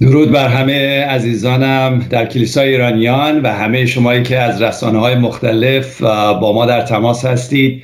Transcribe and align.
درود 0.00 0.30
بر 0.30 0.48
همه 0.48 1.04
عزیزانم 1.04 2.06
در 2.10 2.26
کلیسای 2.26 2.68
ایرانیان 2.68 3.40
و 3.40 3.48
همه 3.48 3.86
شمایی 3.86 4.22
که 4.22 4.38
از 4.38 4.62
رسانه 4.62 4.98
های 4.98 5.14
مختلف 5.14 6.02
با 6.40 6.52
ما 6.52 6.66
در 6.66 6.82
تماس 6.82 7.24
هستید. 7.24 7.82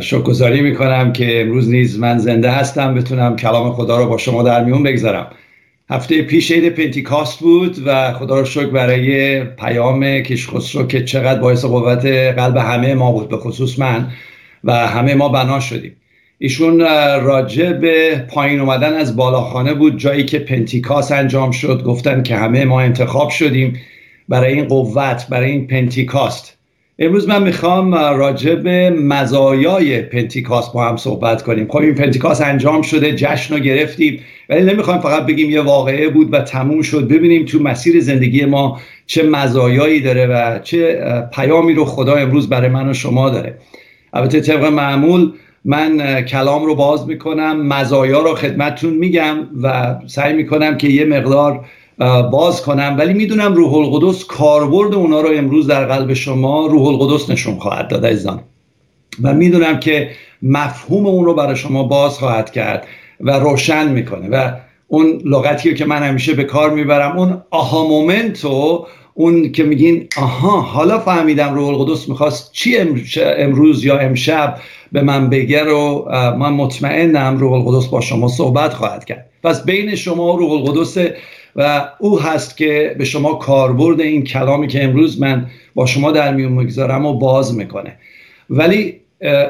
شکرگزاری 0.00 0.60
می‌کنم 0.60 1.12
که 1.12 1.40
امروز 1.40 1.70
نیز 1.70 1.98
من 1.98 2.18
زنده 2.18 2.50
هستم 2.50 2.94
بتونم 2.94 3.36
کلام 3.36 3.72
خدا 3.72 3.98
رو 3.98 4.06
با 4.06 4.18
شما 4.18 4.42
در 4.42 4.64
میون 4.64 4.82
بگذارم. 4.82 5.26
هفته 5.90 6.22
پیش 6.22 6.50
عید 6.52 6.68
پنتیکاست 6.68 7.40
بود 7.40 7.76
و 7.86 8.12
خدا 8.12 8.38
رو 8.38 8.44
شکر 8.44 8.66
برای 8.66 9.40
پیام 9.44 10.20
کشخسرو 10.20 10.86
که 10.86 11.04
چقدر 11.04 11.40
باعث 11.40 11.64
قوت 11.64 12.06
قلب 12.06 12.56
همه 12.56 12.94
ما 12.94 13.12
بود 13.12 13.28
به 13.28 13.36
خصوص 13.36 13.78
من 13.78 14.10
و 14.64 14.72
همه 14.72 15.14
ما 15.14 15.28
بنا 15.28 15.60
شدیم. 15.60 15.96
ایشون 16.42 16.80
راجع 17.20 17.72
به 17.72 18.24
پایین 18.28 18.60
اومدن 18.60 18.94
از 18.94 19.16
بالاخانه 19.16 19.74
بود 19.74 19.98
جایی 19.98 20.24
که 20.24 20.38
پنتیکاس 20.38 21.12
انجام 21.12 21.50
شد. 21.50 21.82
گفتن 21.82 22.22
که 22.22 22.36
همه 22.36 22.64
ما 22.64 22.80
انتخاب 22.80 23.30
شدیم 23.30 23.76
برای 24.28 24.52
این 24.52 24.64
قوت 24.64 25.26
برای 25.30 25.50
این 25.50 25.66
پنتیکاست. 25.66 26.56
امروز 26.98 27.28
من 27.28 27.42
می‌خوام 27.42 27.94
راجع 27.94 28.54
به 28.54 28.90
مزایای 28.90 30.02
پنتیکاست 30.02 30.72
با 30.72 30.88
هم 30.88 30.96
صحبت 30.96 31.42
کنیم. 31.42 31.68
خب 31.68 31.76
این 31.76 31.94
پنتیکاست 31.94 32.42
انجام 32.42 32.82
شده 32.82 33.12
جشن 33.12 33.54
رو 33.54 33.60
گرفتیم 33.60 34.20
ولی 34.48 34.62
نمی‌خوایم 34.62 35.00
فقط 35.00 35.26
بگیم 35.26 35.50
یه 35.50 35.60
واقعه 35.60 36.08
بود 36.08 36.34
و 36.34 36.40
تموم 36.40 36.82
شد. 36.82 37.08
ببینیم 37.08 37.44
تو 37.44 37.58
مسیر 37.58 38.00
زندگی 38.00 38.44
ما 38.44 38.80
چه 39.06 39.22
مزایایی 39.22 40.00
داره 40.00 40.26
و 40.26 40.58
چه 40.58 41.04
پیامی 41.34 41.74
رو 41.74 41.84
خدا 41.84 42.14
امروز 42.14 42.48
برای 42.48 42.68
من 42.68 42.88
و 42.88 42.94
شما 42.94 43.30
داره. 43.30 43.54
البته 44.12 44.40
طبق 44.40 44.64
معمول 44.64 45.32
من 45.64 46.22
کلام 46.22 46.64
رو 46.64 46.74
باز 46.74 47.06
می‌کنم 47.06 47.66
مزایا 47.66 48.20
رو 48.20 48.34
خدمتتون 48.34 48.94
میگم 48.94 49.36
و 49.62 49.96
سعی 50.06 50.34
می‌کنم 50.34 50.76
که 50.76 50.88
یه 50.88 51.04
مقدار 51.04 51.64
باز 52.30 52.62
کنم. 52.62 52.96
ولی 52.98 53.12
می‌دونم 53.12 53.54
روح 53.54 53.74
القدس 53.74 54.24
کاربرد 54.24 54.94
اونا 54.94 55.20
رو 55.20 55.28
امروز 55.34 55.66
در 55.66 55.84
قلب 55.84 56.14
شما 56.14 56.66
روح 56.66 56.86
القدس 56.88 57.30
نشون 57.30 57.58
خواهد 57.58 57.88
داد 57.88 58.06
عزیزان. 58.06 58.40
و 59.22 59.34
می‌دونم 59.34 59.80
که 59.80 60.10
مفهوم 60.42 61.06
اون 61.06 61.24
رو 61.24 61.34
برای 61.34 61.56
شما 61.56 61.82
باز 61.82 62.18
خواهد 62.18 62.50
کرد 62.50 62.86
و 63.20 63.30
روشن 63.30 63.88
می‌کنه. 63.88 64.28
و 64.28 64.52
اون 64.88 65.20
لغتی 65.24 65.74
که 65.74 65.84
من 65.84 66.02
همیشه 66.02 66.34
به 66.34 66.44
کار 66.44 66.70
می‌برم 66.70 67.18
اون 67.18 67.42
آها 67.50 67.88
مومنتو 67.88 68.86
اون 69.14 69.52
که 69.52 69.64
میگین 69.64 70.08
آها 70.16 70.60
حالا 70.60 70.98
فهمیدم 70.98 71.54
روح 71.54 71.68
القدس 71.68 72.08
می‌خواست 72.08 72.52
چی 72.52 72.76
امروز 73.16 73.84
یا 73.84 73.98
امشب 73.98 74.58
به 74.92 75.02
من 75.02 75.30
بگه 75.30 75.64
رو 75.64 76.08
من 76.12 76.52
مطمئنم 76.52 77.38
روح 77.38 77.52
القدس 77.52 77.86
با 77.86 78.00
شما 78.00 78.28
صحبت 78.28 78.74
خواهد 78.74 79.04
کرد. 79.04 79.26
پس 79.42 79.64
بین 79.64 79.94
شما 79.94 80.34
و 80.34 80.38
روح 80.38 80.52
القدس 80.52 80.98
و 81.56 81.88
او 81.98 82.20
هست 82.20 82.56
که 82.56 82.94
به 82.98 83.04
شما 83.04 83.34
کاربرد 83.34 84.00
این 84.00 84.24
کلامی 84.24 84.68
که 84.68 84.84
امروز 84.84 85.20
من 85.20 85.46
با 85.74 85.86
شما 85.86 86.12
در 86.12 86.34
میون 86.34 86.52
می‌گذارم 86.52 87.06
و 87.06 87.12
باز 87.12 87.56
می‌کنه. 87.56 87.96
ولی 88.50 89.00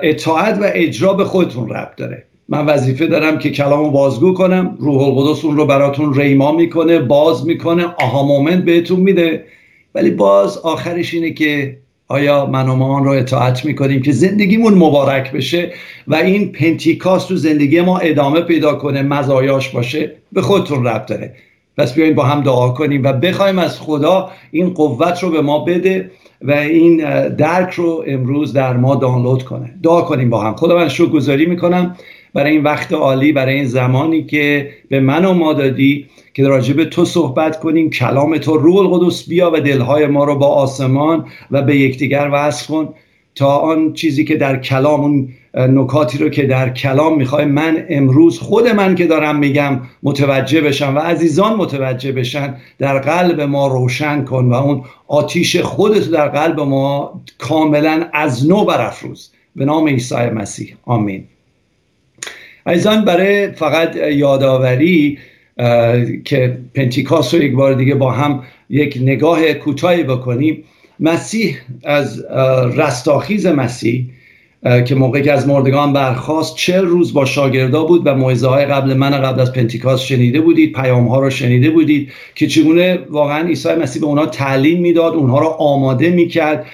اطاعت 0.03 0.59
و 0.59 0.71
اجرا 0.75 1.15
به 1.15 1.25
خودتون 1.25 1.69
ربط 1.69 1.97
داره. 1.97 2.25
من 2.49 2.67
وظیفه 2.67 3.07
دارم 3.07 3.39
که 3.39 3.51
کلامو 3.51 3.91
بازگو 3.91 4.35
کنم 4.35 4.77
روح 4.81 5.03
القدس 5.03 5.45
اون 5.45 5.57
رو 5.57 5.67
براتون 5.67 6.15
ریما 6.15 6.53
می‌کنه 6.53 6.99
باز 6.99 7.47
می‌کنه 7.47 7.85
آها 7.85 8.23
مومنت 8.23 8.65
بهتون 8.65 9.01
میده. 9.01 9.45
ولی 9.95 10.11
باز 10.11 10.59
آخرش 10.59 11.15
اینه 11.15 11.31
که 11.31 11.77
آیا 12.11 12.47
من 12.47 12.69
و 12.69 12.77
ما 12.77 12.99
رو 12.99 13.11
اطاعت 13.11 13.65
می‌کنیم 13.65 14.03
که 14.03 14.13
زندگیمون 14.13 14.75
مبارک 14.75 15.33
بشه 15.33 15.73
و 16.09 16.15
این 16.15 16.53
پنتیکاست 16.53 17.29
تو 17.29 17.37
زندگی 17.37 17.81
ما 17.81 17.99
ادامه 17.99 18.41
پیدا 18.41 18.75
کنه 18.75 19.03
مزایاش 19.03 19.69
باشه 19.69 20.13
به 20.33 20.43
خودتون 20.43 20.87
ربط 20.87 21.07
داره. 21.07 21.35
پس 21.77 21.95
بیاین 21.95 22.15
با 22.15 22.25
هم 22.25 22.41
دعا 22.41 22.69
کنیم 22.69 23.05
و 23.05 23.13
بخوایم 23.13 23.59
از 23.59 23.81
خدا 23.81 24.31
این 24.51 24.71
قوت 24.71 25.23
رو 25.23 25.31
به 25.31 25.43
ما 25.43 25.59
بده 25.59 26.11
و 26.43 26.53
این 26.53 26.97
درک 27.29 27.73
رو 27.73 28.05
امروز 28.07 28.53
در 28.53 28.77
ما 28.77 28.95
دانلود 28.95 29.43
کنه. 29.43 29.75
دعا 29.83 30.03
کنیم 30.03 30.31
با 30.31 30.41
هم. 30.41 30.57
خدا 30.57 30.77
من 30.77 30.89
شکر 30.89 31.07
گذاری 31.07 31.47
می‌کنم 31.47 31.97
برای 32.35 32.53
این 32.53 32.63
وقت 32.63 32.93
عالی 32.93 33.33
برای 33.33 33.55
این 33.55 33.65
زمانی 33.65 34.25
که 34.25 34.71
به 34.89 35.01
من 35.01 35.25
و 35.25 35.35
ما 35.35 35.53
دادی 35.53 36.07
که 36.35 36.49
راجع 36.49 36.75
به 36.75 36.85
تو 36.85 37.05
صحبت 37.05 37.61
کنیم 37.61 37.91
کلام 37.91 38.39
تو 38.39 38.57
روح 38.57 38.77
القدس 38.77 39.29
بیا 39.29 39.51
و 39.55 39.61
دلهای 39.61 40.07
ما 40.07 40.25
رو 40.25 40.35
با 40.35 40.47
آسمان 40.47 41.25
و 41.51 41.63
به 41.63 41.77
یکدیگر 41.77 42.31
وصل 42.33 42.67
کن. 42.67 42.95
تا 43.35 43.57
آن 43.57 43.93
چیزی 43.93 44.25
که 44.25 44.37
در 44.37 44.61
کلام 44.61 45.01
اون 45.01 45.29
نکاتی 45.55 46.19
رو 46.19 46.29
که 46.29 46.43
در 46.43 46.71
کلام 46.71 47.19
می‌خوای 47.19 47.45
من 47.45 47.87
امروز 47.89 48.39
خود 48.39 48.69
من 48.69 48.95
که 48.95 49.07
دارم 49.07 49.39
میگم 49.39 49.81
متوجه 50.03 50.61
بشم 50.61 50.97
و 50.97 50.99
عزیزان 50.99 51.57
متوجه 51.57 52.13
بشن 52.13 52.55
در 52.79 52.99
قلب 52.99 53.41
ما 53.41 53.67
روشن 53.67 54.25
کن 54.25 54.45
و 54.45 54.55
اون 54.55 54.85
آتیش 55.07 55.57
خودت 55.57 56.11
در 56.11 56.29
قلب 56.29 56.61
ما 56.61 57.21
کاملا 57.39 58.09
از 58.13 58.49
نو 58.49 58.65
برافروز. 58.65 59.31
به 59.57 59.65
نام 59.65 59.89
عیسی 59.89 60.15
مسیح. 60.15 60.77
آمین. 60.85 61.25
عزیزان 62.67 63.05
برای 63.05 63.53
فقط 63.53 63.97
یادآوری 63.97 65.19
که 66.25 66.59
پنتیکاس 66.75 67.35
رو 67.35 67.43
یک 67.43 67.55
بار 67.55 67.75
دیگه 67.75 67.95
با 67.95 68.11
هم 68.11 68.43
یک 68.71 68.99
نگاه 69.03 69.53
کوتاهی 69.53 70.03
بکنیم. 70.03 70.65
مسیح 71.01 71.57
از 71.85 72.25
رستاخیز 72.77 73.47
مسیح 73.47 74.05
که 74.85 74.95
موقعی 74.95 75.23
که 75.23 75.33
از 75.33 75.49
مردگان 75.49 75.93
برخواست 75.93 76.57
چل 76.57 76.85
روز 76.85 77.13
با 77.13 77.25
شاگردا 77.25 77.85
بود 77.85 78.03
و 78.05 78.15
موعظه 78.15 78.49
های 78.49 78.67
قبل 78.67 78.95
من 78.95 79.11
قبل 79.11 79.41
از 79.41 79.53
پنتیکاس 79.53 80.01
شنیده 80.01 80.41
بودید 80.41 80.73
پیام 80.73 81.09
ها 81.09 81.21
رو 81.21 81.31
شنیده 81.31 81.71
بودید 81.71 82.09
که 82.35 82.47
چگونه 82.47 82.99
واقعا 83.11 83.47
عیسی 83.47 83.75
مسیح 83.75 84.03
به 84.03 84.09
اونها 84.09 84.27
تعلیم 84.27 84.81
می‌داد 84.81 85.15
اونها 85.15 85.39
رو 85.39 85.47
آماده 85.47 86.11
می‌کرد 86.11 86.67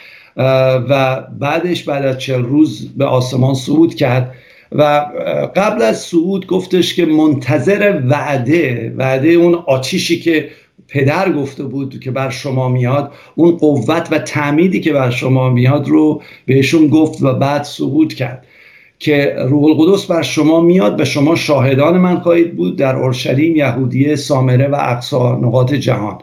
و 0.89 1.23
بعدش 1.39 1.85
بعد 1.85 2.05
از 2.05 2.19
چل 2.19 2.43
روز 2.43 2.93
به 2.97 3.05
آسمان 3.05 3.55
صعود 3.55 3.95
کرد. 3.95 4.35
و 4.73 5.07
قبل 5.57 5.83
از 5.83 6.01
صعود 6.01 6.47
گفتش 6.47 6.95
که 6.95 7.07
منتظر 7.07 8.01
وعده 8.09 8.95
وعده 8.97 9.29
اون 9.29 9.55
آتیشی 9.55 10.21
که 10.21 10.49
پدر 10.89 11.33
گفته 11.33 11.65
بود 11.65 12.01
که 12.01 12.11
بر 12.11 12.31
شما 12.31 12.69
میاد 12.69 13.13
اون 13.35 13.57
قوت 13.57 14.09
و 14.11 14.19
تعمیدی 14.19 14.81
که 14.81 14.93
بر 14.93 15.11
شما 15.11 15.51
میاد 15.51 15.89
رو 15.89 16.23
بهشون 16.47 16.89
گفت 16.89 17.23
و 17.23 17.33
بعد 17.33 17.63
صعود 17.63 18.15
کرد 18.15 18.47
که 18.99 19.35
روح 19.49 19.65
القدس 19.65 20.07
بر 20.07 20.23
شما 20.23 20.61
میاد 20.61 21.01
و 21.01 21.05
شما 21.05 21.35
شاهدان 21.35 21.99
من 21.99 22.21
خواهید 22.21 22.57
بود 22.57 22.77
در 22.77 22.97
اورشلیم 22.97 23.57
یهودیه 23.57 24.17
سامره 24.17 24.69
و 24.69 24.75
اقصا 24.75 25.37
نقاط 25.37 25.75
جهان. 25.75 26.19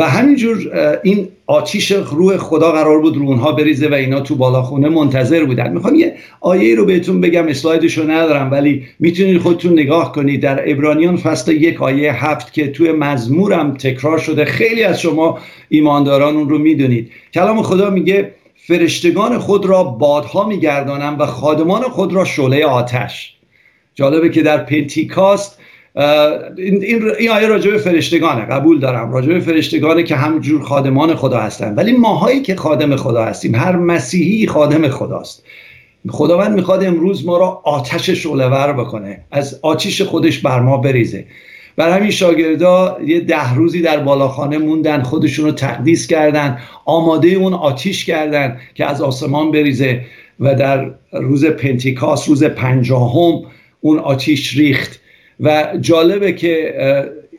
و 0.00 0.02
همینجور 0.02 0.70
این 1.02 1.28
آتیش 1.46 1.92
روح 1.92 2.36
خدا 2.36 2.72
قرار 2.72 3.00
بود 3.00 3.16
رو 3.16 3.22
اونها 3.22 3.52
بریزه 3.52 3.88
و 3.88 3.94
اینا 3.94 4.20
تو 4.20 4.34
بالاخونه 4.34 4.88
منتظر 4.88 5.44
بودن. 5.44 5.72
می‌خوام 5.72 5.94
یه 5.94 6.14
آیه 6.40 6.74
رو 6.74 6.84
بهتون 6.84 7.20
بگم 7.20 7.48
اسلایدش 7.48 7.98
رو 7.98 8.10
ندارم 8.10 8.50
ولی 8.50 8.84
می‌تونید 8.98 9.38
خودتون 9.38 9.72
نگاه 9.72 10.12
کنید. 10.12 10.42
در 10.42 10.70
ابرانیان 10.70 11.16
فصل 11.16 11.52
یک 11.52 11.82
آیه 11.82 12.26
هفت 12.26 12.52
که 12.52 12.68
توی 12.68 12.92
مزمورم 12.92 13.74
تکرار 13.74 14.18
شده. 14.18 14.44
خیلی 14.44 14.82
از 14.82 15.00
شما 15.00 15.38
ایمانداران 15.68 16.36
اون 16.36 16.48
رو 16.48 16.58
می‌دونید. 16.58 17.10
کلام 17.34 17.62
خدا 17.62 17.90
میگه 17.90 18.30
فرشتگان 18.56 19.38
خود 19.38 19.66
را 19.66 19.84
بادها 19.84 20.48
میگردانم 20.48 21.16
و 21.18 21.26
خادمان 21.26 21.82
خود 21.82 22.12
را 22.12 22.24
شعله 22.24 22.64
آتش. 22.64 23.34
جالبه 23.94 24.28
که 24.28 24.42
در 24.42 24.58
پنتیکاست 24.58 25.59
این, 25.96 26.84
این 27.18 27.30
آیه 27.30 27.46
راجع 27.46 27.70
به 27.70 27.78
فرشتگانه 27.78 28.44
قبول 28.44 28.80
دارم. 28.80 29.12
راجع 29.12 29.28
به 29.28 29.40
فرشتگانه 29.40 30.02
که 30.02 30.16
همجور 30.16 30.62
خادمان 30.62 31.14
خدا 31.14 31.38
هستن. 31.38 31.74
ولی 31.74 31.92
ماهایی 31.92 32.42
که 32.42 32.56
خادم 32.56 32.96
خدا 32.96 33.24
هستیم 33.24 33.54
هر 33.54 33.76
مسیحی 33.76 34.46
خادم 34.46 34.88
خداست. 34.88 35.44
خداوند 36.08 36.54
می‌خواد 36.54 36.84
امروز 36.84 37.26
ما 37.26 37.38
را 37.38 37.62
آتش 37.64 38.10
شعلهور 38.10 38.72
بکنه 38.72 39.20
از 39.30 39.60
آتیش 39.62 40.02
خودش 40.02 40.38
بر 40.38 40.60
ما 40.60 40.76
بریزه. 40.76 41.24
بر 41.76 41.98
همین 41.98 42.10
شاگردا 42.10 42.98
یه 43.06 43.20
ده 43.20 43.54
روزی 43.54 43.82
در 43.82 44.00
بالاخانه 44.00 44.58
موندن 44.58 45.02
خودشون 45.02 45.44
رو 45.44 45.52
تقدیس 45.52 46.06
کردن 46.06 46.58
آماده 46.84 47.28
اون 47.28 47.54
آتیش 47.54 48.04
کردن 48.04 48.58
که 48.74 48.84
از 48.84 49.02
آسمان 49.02 49.50
بریزه 49.50 50.00
و 50.40 50.54
در 50.54 50.90
روز 51.12 51.44
پنتیکاس 51.44 52.28
روز 52.28 52.44
پنجاهم 52.44 53.42
اون 53.80 53.98
آتیش 53.98 54.56
ریخت. 54.56 54.99
و 55.40 55.66
جالبه 55.80 56.32
که 56.32 56.74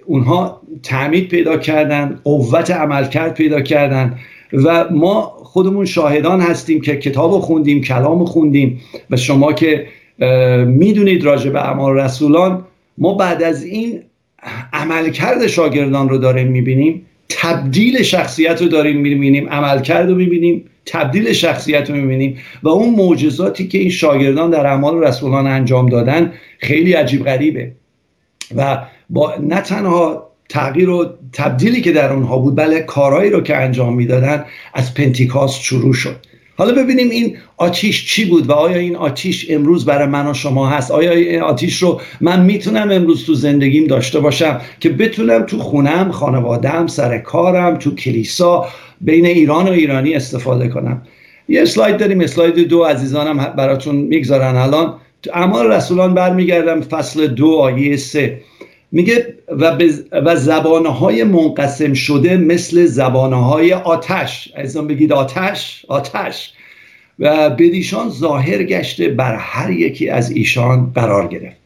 اونها 0.06 0.62
تعمید 0.84 1.28
پیدا 1.28 1.58
کردن 1.58 2.20
قوت 2.24 2.72
عملکرد 2.72 3.34
پیدا 3.34 3.62
کردن 3.62 4.20
و 4.54 4.90
ما 4.92 5.22
خودمون 5.44 5.86
شاهدان 5.86 6.42
هستیم 6.42 6.82
که 6.82 6.96
کتاب 6.96 7.32
خوندیم 7.32 7.82
کلام 7.82 8.26
خوندیم 8.26 8.82
و 9.10 9.18
شما 9.18 9.54
که 9.54 9.88
می‌دونید 10.66 11.24
راجع 11.24 11.50
به 11.50 11.60
اعمال 11.60 11.98
رسولان 11.98 12.66
ما 12.98 13.14
بعد 13.14 13.44
از 13.44 13.64
این 13.64 14.02
عملکرد 14.74 15.48
شاگردان 15.48 16.10
رو 16.10 16.18
داریم 16.18 16.48
می‌بینیم 16.48 17.06
تبدیل 17.30 18.02
شخصیت 18.02 18.62
رو 18.62 18.68
داریم 18.68 18.98
می‌بینیم 18.98 19.50
عملکرد 19.50 20.10
رو 20.10 20.16
می‌بینیم 20.16 20.64
تبدیل 20.86 21.34
شخصیت 21.34 21.90
رو 21.90 21.96
می‌بینیم 21.96 22.38
و 22.64 22.70
اون 22.70 22.96
معجزاتی 22.96 23.68
که 23.68 23.78
این 23.78 23.90
شاگردان 23.90 24.50
در 24.50 24.68
اعمال 24.68 25.04
رسولان 25.04 25.48
انجام 25.48 25.90
دادن 25.90 26.34
خیلی 26.60 26.94
عجیب 26.94 27.24
غریبه. 27.24 27.72
و 28.56 28.82
با 29.10 29.34
نه 29.42 29.62
تنها 29.62 30.28
تغییر 30.50 30.90
و 30.90 31.06
تبدیلی 31.34 31.82
که 31.82 31.92
در 31.92 32.14
اونها 32.14 32.38
بود 32.38 32.56
بله 32.56 32.80
کارهایی 32.80 33.30
رو 33.30 33.42
که 33.42 33.58
انجام 33.58 33.96
می‌دادن 33.96 34.46
از 34.74 34.94
پنتیکاست 34.94 35.62
شروع 35.62 35.94
شد. 35.94 36.16
حالا 36.58 36.84
ببینیم 36.84 37.10
این 37.10 37.38
آتیش 37.58 38.06
چی 38.06 38.26
بود 38.26 38.50
و 38.50 38.52
آیا 38.52 38.78
این 38.78 38.96
آتیش 38.96 39.48
امروز 39.50 39.86
برای 39.86 40.08
من 40.08 40.28
و 40.28 40.34
شما 40.34 40.70
هست؟ 40.70 40.92
آیا 40.92 41.12
این 41.12 41.42
آتیش 41.42 41.78
رو 41.78 42.02
من 42.22 42.46
می‌تونم 42.46 42.92
امروز 42.92 43.26
تو 43.26 43.34
زندگیم 43.34 43.88
داشته 43.88 44.20
باشم 44.20 44.62
که 44.80 44.90
بتونم 44.90 45.44
تو 45.44 45.58
خونم 45.58 46.12
خانوادم 46.12 46.88
سر 46.88 47.18
کارم 47.18 47.78
تو 47.78 47.96
کلیسا 47.96 48.68
بین 49.02 49.26
ایران 49.26 49.68
و 49.68 49.72
ایرانی 49.72 50.14
استفاده 50.14 50.68
کنم؟ 50.68 51.02
یه 51.50 51.62
اسلاید 51.62 51.98
داریم 51.98 52.22
اسلاید 52.22 52.68
دو 52.68 52.84
عزیزانم 52.84 53.54
براتون 53.58 53.96
می‌گذارن 53.96 54.56
الان. 54.56 54.94
اعمال 55.34 55.72
رسولان 55.72 56.14
برمیگردم 56.14 56.82
فصل 56.82 57.28
دو 57.28 57.56
آیه 57.56 57.98
سه. 57.98 58.42
میگه 58.92 59.38
و, 59.48 59.78
و 60.12 60.36
زبانهای 60.36 61.24
منقسم 61.24 61.94
شده 61.94 62.38
مثل 62.38 62.86
زبانهای 62.86 63.74
آتش. 63.74 64.52
عزیزان 64.56 64.88
بگید 64.88 65.14
آتش؟ 65.14 65.86
آتش. 65.88 66.54
و 67.20 67.50
بدیشان 67.50 68.10
ظاهر 68.10 68.64
گشته 68.64 69.10
بر 69.10 69.36
هر 69.36 69.72
یکی 69.72 70.10
از 70.10 70.32
ایشان 70.32 70.92
قرار 70.96 71.28
گرفت. 71.28 71.58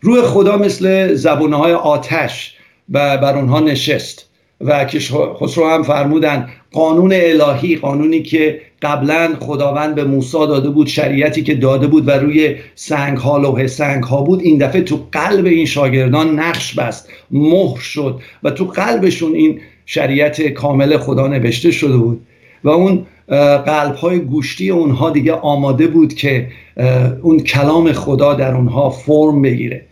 روح 0.00 0.22
خدا 0.22 0.56
مثل 0.56 1.14
زبانهای 1.14 1.72
آتش 1.72 2.54
و 2.90 3.18
بر 3.18 3.36
اونها 3.36 3.60
نشست. 3.60 4.27
و 4.60 4.86
خسرو 5.40 5.68
هم 5.68 5.82
فرمودن 5.82 6.48
قانون 6.72 7.12
الهی 7.14 7.76
قانونی 7.76 8.22
که 8.22 8.60
قبلا 8.82 9.34
خداوند 9.40 9.94
به 9.94 10.04
موسی 10.04 10.38
داده 10.38 10.70
بود 10.70 10.86
شریعتی 10.86 11.42
که 11.42 11.54
داده 11.54 11.86
بود 11.86 12.08
و 12.08 12.10
روی 12.10 12.56
سنگ 12.74 13.18
ها 13.18 13.38
لوح 13.38 13.66
سنگ 13.66 14.04
ها 14.04 14.22
بود 14.22 14.40
این 14.40 14.58
دفعه 14.58 14.82
تو 14.82 15.00
قلب 15.12 15.46
این 15.46 15.66
شاگردان 15.66 16.38
نقش 16.38 16.74
بست 16.74 17.08
مهر 17.30 17.78
شد 17.78 18.20
و 18.42 18.50
تو 18.50 18.64
قلبشون 18.64 19.34
این 19.34 19.60
شریعت 19.86 20.42
کامل 20.42 20.96
خدا 20.96 21.26
نوشته 21.26 21.70
شده 21.70 21.96
بود. 21.96 22.20
و 22.64 22.68
اون 22.68 23.06
قلب 23.66 23.94
های 23.94 24.18
گوشتی 24.18 24.70
اونها 24.70 25.10
دیگه 25.10 25.32
آماده 25.32 25.86
بود 25.86 26.14
که 26.14 26.48
اون 27.22 27.40
کلام 27.40 27.92
خدا 27.92 28.34
در 28.34 28.54
اونها 28.54 28.90
فرم 28.90 29.42
بگیره. 29.42 29.84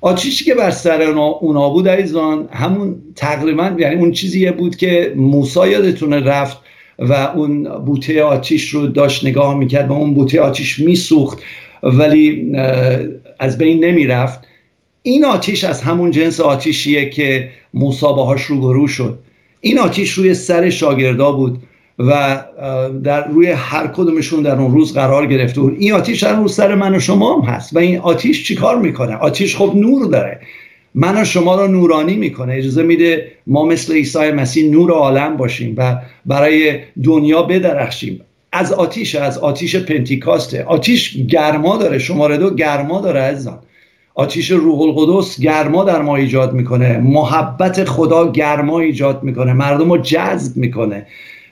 آتیشی 0.00 0.44
که 0.44 0.54
بر 0.54 0.70
سر 0.70 1.02
اونا 1.02 1.68
بود 1.68 1.88
ایزان 1.88 2.48
همون 2.52 3.02
تقریبا 3.16 3.76
یعنی 3.78 3.94
اون 3.94 4.12
چیزیه 4.12 4.52
بود 4.52 4.76
که 4.76 5.12
موسا 5.16 5.68
یادتونه 5.68 6.20
رفت 6.20 6.58
و 6.98 7.12
اون 7.12 7.62
بوته 7.84 8.22
آتیش 8.22 8.68
رو 8.68 8.86
داشت 8.86 9.24
نگاه 9.24 9.58
می‌کرد 9.58 9.90
و 9.90 9.92
اون 9.92 10.14
بوته 10.14 10.40
آتیش 10.40 10.78
میسوخت 10.78 11.38
ولی 11.82 12.52
از 13.38 13.58
بین 13.58 13.84
نمی‌رفت. 13.84 14.40
این 15.02 15.24
آتیش 15.24 15.64
از 15.64 15.82
همون 15.82 16.10
جنس 16.10 16.40
آتیشیه 16.40 17.10
که 17.10 17.50
موسا 17.74 18.12
باهاش 18.12 18.42
روبرو 18.42 18.88
شد. 18.88 19.18
این 19.60 19.78
آتیش 19.78 20.10
روی 20.12 20.34
سر 20.34 20.70
شاگردا 20.70 21.32
بود. 21.32 21.62
و 22.08 22.42
در 23.04 23.28
روی 23.28 23.50
هر 23.50 23.86
کدومشون 23.86 24.42
در 24.42 24.56
اون 24.56 24.72
روز 24.72 24.94
قرار 24.94 25.26
گرفته 25.26 25.60
بود. 25.60 25.76
این 25.78 25.92
آتیش 25.92 26.22
در 26.22 26.36
روز 26.36 26.54
سر 26.54 26.74
من 26.74 26.94
و 26.94 26.98
شما 26.98 27.34
هم 27.34 27.40
هست. 27.40 27.76
و 27.76 27.78
این 27.78 27.98
آتیش 27.98 28.44
چیکار 28.44 28.78
می‌کنه؟ 28.78 29.16
آتیش 29.16 29.56
خب 29.56 29.72
نور 29.76 30.06
داره. 30.06 30.40
من 30.94 31.20
و 31.20 31.24
شما 31.24 31.54
رو 31.54 31.68
نورانی 31.72 32.16
می‌کنه. 32.16 32.54
اجازه 32.54 32.82
میده 32.82 33.32
ما 33.46 33.64
مثل 33.64 33.94
عیسی 33.94 34.30
مسیح 34.30 34.70
نور 34.70 34.90
عالم 34.90 35.36
باشیم 35.36 35.74
و 35.78 35.96
برای 36.26 36.78
دنیا 37.04 37.42
بدرخشیم. 37.42 38.20
از 38.52 38.72
آتیش 38.72 39.14
از 39.14 39.38
آتیش 39.38 39.76
پنتیکاسته. 39.76 40.64
آتیش 40.64 41.16
گرما 41.16 41.76
داره. 41.76 41.98
شماره 41.98 42.36
دو 42.36 42.54
گرما 42.54 43.00
داره 43.00 43.20
عزیزان. 43.20 43.58
آتیش 44.14 44.50
روح 44.50 44.80
القدس 44.80 45.40
گرما 45.40 45.84
در 45.84 46.02
ما 46.02 46.16
ایجاد 46.16 46.52
می‌کنه. 46.52 46.98
محبت 46.98 47.84
خدا 47.84 48.32
گرما 48.32 48.80
ایجاد 48.80 49.22
می‌کنه. 49.22 49.52
مردم 49.52 49.92
رو 49.92 49.98
جذب 49.98 50.56
می‌کنه. 50.56 51.06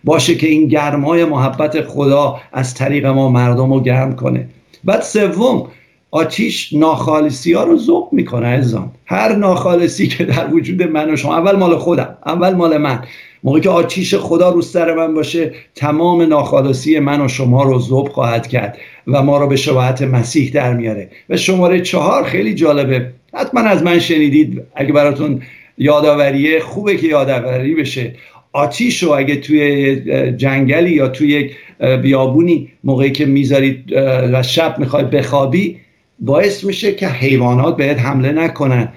باشه 0.04 0.34
که 0.34 0.46
این 0.46 0.68
گرمای 0.68 1.24
محبت 1.24 1.80
خدا 1.80 2.40
از 2.52 2.74
طریق 2.74 3.06
ما 3.06 3.28
مردم 3.28 3.72
رو 3.72 3.80
گرم 3.80 4.16
کنه. 4.16 4.48
بعد 4.84 5.02
سوم 5.02 5.68
آتیش 6.10 6.72
ناخالصی 6.72 7.52
ها 7.52 7.64
رو 7.64 7.78
ذوق 7.78 8.08
می‌کنه 8.12 8.46
عزیزان. 8.46 8.90
هر 9.06 9.36
ناخالصی 9.36 10.06
که 10.06 10.24
در 10.24 10.54
وجود 10.54 10.82
من 10.82 11.12
و 11.12 11.16
شما 11.16 11.36
اول 11.36 11.56
مال 11.56 11.76
خودم 11.76 12.16
اول 12.26 12.54
مال 12.54 12.76
من. 12.76 13.02
موقعی 13.44 13.60
که 13.60 13.70
آتیش 13.70 14.14
خدا 14.14 14.50
رو 14.50 14.62
سر 14.62 14.94
من 14.94 15.14
باشه 15.14 15.52
تمام 15.74 16.22
ناخالصی 16.22 16.98
من 16.98 17.20
و 17.20 17.28
شما 17.28 17.62
رو 17.62 17.80
ذوق 17.80 18.08
خواهد 18.08 18.46
کرد 18.46 18.78
و 19.06 19.22
ما 19.22 19.38
رو 19.38 19.46
به 19.46 19.56
شباهت 19.56 20.02
مسیح 20.02 20.50
در 20.52 20.74
میاره. 20.74 21.10
و 21.28 21.36
شماره 21.36 21.80
چهار 21.80 22.24
خیلی 22.24 22.54
جالبه. 22.54 23.12
حتما 23.34 23.60
از 23.60 23.82
من 23.82 23.98
شنیدید 23.98 24.62
اگه 24.74 24.92
براتون 24.92 25.42
یادآوریه 25.78 26.60
خوبه 26.60 26.96
که 26.96 27.06
یادآوری 27.06 27.74
بشه. 27.74 28.14
آتیش 28.52 29.02
رو 29.02 29.10
اگه 29.10 29.36
توی 29.36 29.96
جنگلی 30.36 30.90
یا 30.90 31.08
توی 31.08 31.28
یک 31.28 31.56
بیابونی 32.02 32.68
موقعی 32.84 33.12
که 33.12 33.26
می‌ذارید 33.26 33.92
و 34.32 34.42
شب 34.42 34.78
می‌خوای 34.78 35.04
بخوابی 35.04 35.76
باعث 36.20 36.64
میشه 36.64 36.94
که 36.94 37.08
حیوانات 37.08 37.76
بهت 37.76 37.98
حمله 37.98 38.32
نکنن. 38.32 38.92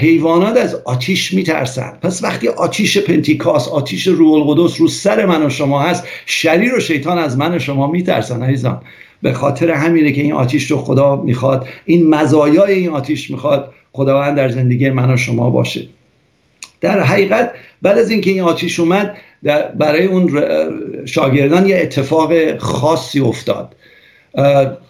حیوانات 0.00 0.56
از 0.56 0.74
آتیش 0.84 1.34
میترسن. 1.34 1.92
پس 2.02 2.24
وقتی 2.24 2.48
آتیش 2.48 2.98
پنتیکاس 2.98 3.68
آتیش 3.68 4.06
روح 4.06 4.32
القدس 4.32 4.80
رو 4.80 4.88
سر 4.88 5.26
من 5.26 5.46
و 5.46 5.50
شما 5.50 5.82
هست 5.82 6.04
شریر 6.26 6.74
و 6.74 6.80
شیطان 6.80 7.18
از 7.18 7.38
من 7.38 7.54
و 7.54 7.58
شما 7.58 7.90
میترسن 7.90 8.42
عزیزان 8.42 8.80
به 9.22 9.32
خاطر 9.32 9.70
همینه 9.70 10.12
که 10.12 10.22
این 10.22 10.32
آتیش 10.32 10.70
رو 10.70 10.76
خدا 10.76 11.16
می‌خواد 11.16 11.68
این 11.84 12.08
مزایای 12.14 12.72
این 12.72 12.90
آتیش 12.90 13.30
می‌خواد 13.30 13.72
خداوند 13.92 14.36
در 14.36 14.48
زندگی 14.48 14.90
من 14.90 15.14
و 15.14 15.16
شما 15.16 15.50
باشه. 15.50 15.88
در 16.80 17.00
حقیقت 17.00 17.50
بعد 17.82 17.98
از 17.98 18.10
اینکه 18.10 18.30
این 18.30 18.40
آتیش 18.40 18.80
اومد 18.80 19.16
برای 19.78 20.06
اون 20.06 20.44
شاگردان 21.04 21.66
یه 21.66 21.76
اتفاق 21.76 22.58
خاصی 22.58 23.20
افتاد. 23.20 23.76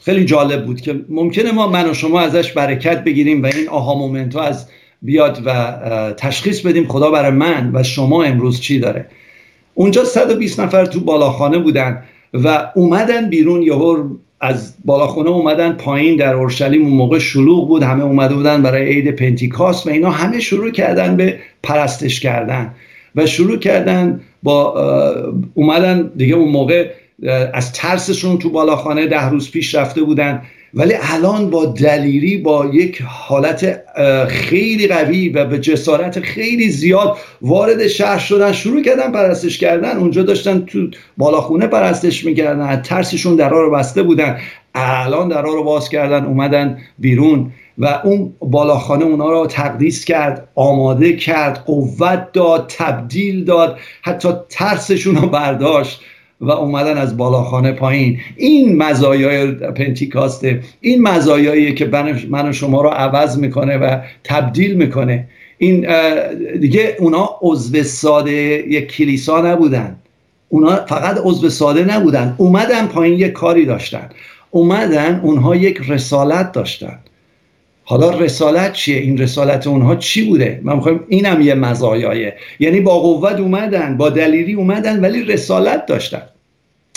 خیلی 0.05 0.25
جالب 0.25 0.67
بود 0.67 0.81
که 0.81 1.01
ممکنه 1.09 1.53
ما 1.53 1.69
من 1.69 1.91
و 1.91 1.95
شما 1.95 2.21
ازش 2.21 2.53
برکت 2.53 3.05
بگیریم 3.05 3.43
و 3.43 3.47
این 3.47 3.69
آها 3.69 3.95
مومنت 3.95 4.37
از 4.37 4.67
بیاد 5.03 5.43
و 5.45 6.13
تشخیص 6.17 6.61
بدیم 6.61 6.89
خدا 6.89 7.11
برای 7.11 7.31
من 7.31 7.71
و 7.75 7.83
شما 7.83 8.25
امروز 8.25 8.61
چی 8.61 8.79
داره. 8.79 9.07
اونجا 9.75 10.05
120 10.05 10.61
نفر 10.61 10.87
تو 10.87 11.01
بالاخانه 11.01 11.59
بودن 11.59 12.05
و 12.35 12.71
اومدن 12.75 13.29
بیرون 13.29 13.63
یهو 13.63 14.09
از 14.41 14.75
بالاخونه 14.85 15.31
اومدن 15.31 15.73
پایین 15.73 16.17
در 16.17 16.35
اورشلیم 16.35 16.83
اون 16.83 16.93
موقع 16.93 17.19
شلوغ 17.19 17.69
بود. 17.69 17.83
همه 17.83 18.05
اومده 18.05 18.35
بودن 18.35 18.63
برای 18.63 18.87
عید 18.87 19.11
پنتیکاست 19.11 19.87
و 19.87 19.91
اینا 19.91 20.11
همه 20.11 20.41
شروع 20.41 20.71
کردن 20.71 21.17
به 21.17 21.39
پرستش 21.63 22.21
کردن 22.21 22.75
و 23.17 23.27
شروع 23.27 23.59
کردن 23.59 24.21
با 24.43 24.75
اومدن 25.55 26.11
دیگه 26.17 26.35
اون 26.35 26.49
موقع 26.49 26.91
از 27.53 27.73
ترسشون 27.73 28.39
تو 28.39 28.51
بالاخانه 28.51 29.07
ده 29.07 29.29
روز 29.29 29.51
پیش 29.51 29.75
رفته 29.75 30.03
بودن. 30.03 30.43
ولی 30.77 30.95
الان 31.13 31.51
با 31.51 31.67
دلیری 31.67 32.37
با 32.37 32.67
یک 32.67 33.03
حالت 33.07 33.81
خیلی 34.29 34.87
قوی 34.87 35.29
و 35.29 35.45
به 35.45 35.59
جسارت 35.59 36.21
خیلی 36.21 36.69
زیاد 36.69 37.17
وارد 37.43 37.87
شهر 37.87 38.19
شدن 38.19 38.53
شروع 38.53 38.83
کردن 38.83 39.13
پرستش 39.13 39.59
کردن. 39.59 39.97
اونجا 39.97 40.23
داشتن 40.23 40.61
تو 40.61 40.89
بالاخونه 41.17 41.67
پرستش 41.67 42.25
می‌کردن 42.25 42.83
ترسشون 42.83 43.37
درها 43.37 43.61
رو 43.61 43.71
بسته 43.71 44.03
بودن. 44.03 44.39
الان 44.75 45.29
درها 45.29 45.55
رو 45.55 45.65
باز 45.65 45.89
کردن 45.89 46.25
اومدن 46.25 46.79
بیرون 46.99 47.53
و 47.79 48.01
اون 48.05 48.35
بالاخانه 48.41 49.05
اونا 49.05 49.31
رو 49.31 49.47
تقدیس 49.47 50.05
کرد 50.05 50.49
آماده 50.55 51.17
کرد 51.17 51.65
قوت 51.67 52.33
داد 52.33 52.73
تبدیل 52.79 53.45
داد 53.45 53.79
حتی 54.03 54.29
ترسشون 54.49 55.17
رو 55.17 55.29
برداشت. 55.29 56.01
و 56.45 56.51
اومدن 56.51 56.99
از 56.99 57.17
بالاخانه 57.17 57.73
پایین. 57.73 58.19
این 58.37 58.77
مزایای 58.77 59.47
پنتیکاسته 59.53 60.61
این 60.81 61.03
مزایایی 61.03 61.75
که 61.75 61.87
من 62.31 62.49
و 62.49 62.53
شما 62.53 62.83
رو 62.83 62.89
عوض 62.89 63.39
می‌کنه 63.39 63.77
و 63.77 63.99
تبدیل 64.25 64.75
می‌کنه. 64.75 65.27
این 65.59 65.87
دیگه 66.61 66.97
اونا 66.99 67.31
عضو 67.43 67.83
ساده 67.83 68.33
یک 68.69 68.93
کلیسا 68.93 69.41
نبودن. 69.41 69.97
اونا 70.49 70.77
فقط 70.87 71.21
عضو 71.25 71.49
ساده 71.49 71.85
نبودن. 71.85 72.35
اومدن 72.39 72.87
پایین 72.87 73.19
یک 73.19 73.33
کاری 73.33 73.65
داشتن. 73.67 74.09
اومدن 74.51 75.21
اونها 75.23 75.57
یک 75.57 75.81
رسالت 75.89 76.53
داشتن. 76.53 76.99
حالا 77.85 78.11
رسالت 78.11 78.73
چیه؟ 78.73 78.99
این 78.99 79.19
رسالت 79.19 79.67
اونها 79.67 79.97
چی 79.97 80.25
بوده؟ 80.29 80.61
من 80.63 80.77
می‌خوایم 80.77 81.01
اینم 81.09 81.41
یه 81.41 81.55
مزایایه. 81.55 82.35
یعنی 82.61 82.81
با 82.81 82.99
قوت 82.99 83.41
اومدن 83.41 83.97
با 83.97 84.11
دلیری 84.11 84.55
اومدن 84.55 85.01
ولی 85.01 85.23
رسالت 85.23 85.87
داشتن. 85.87 86.23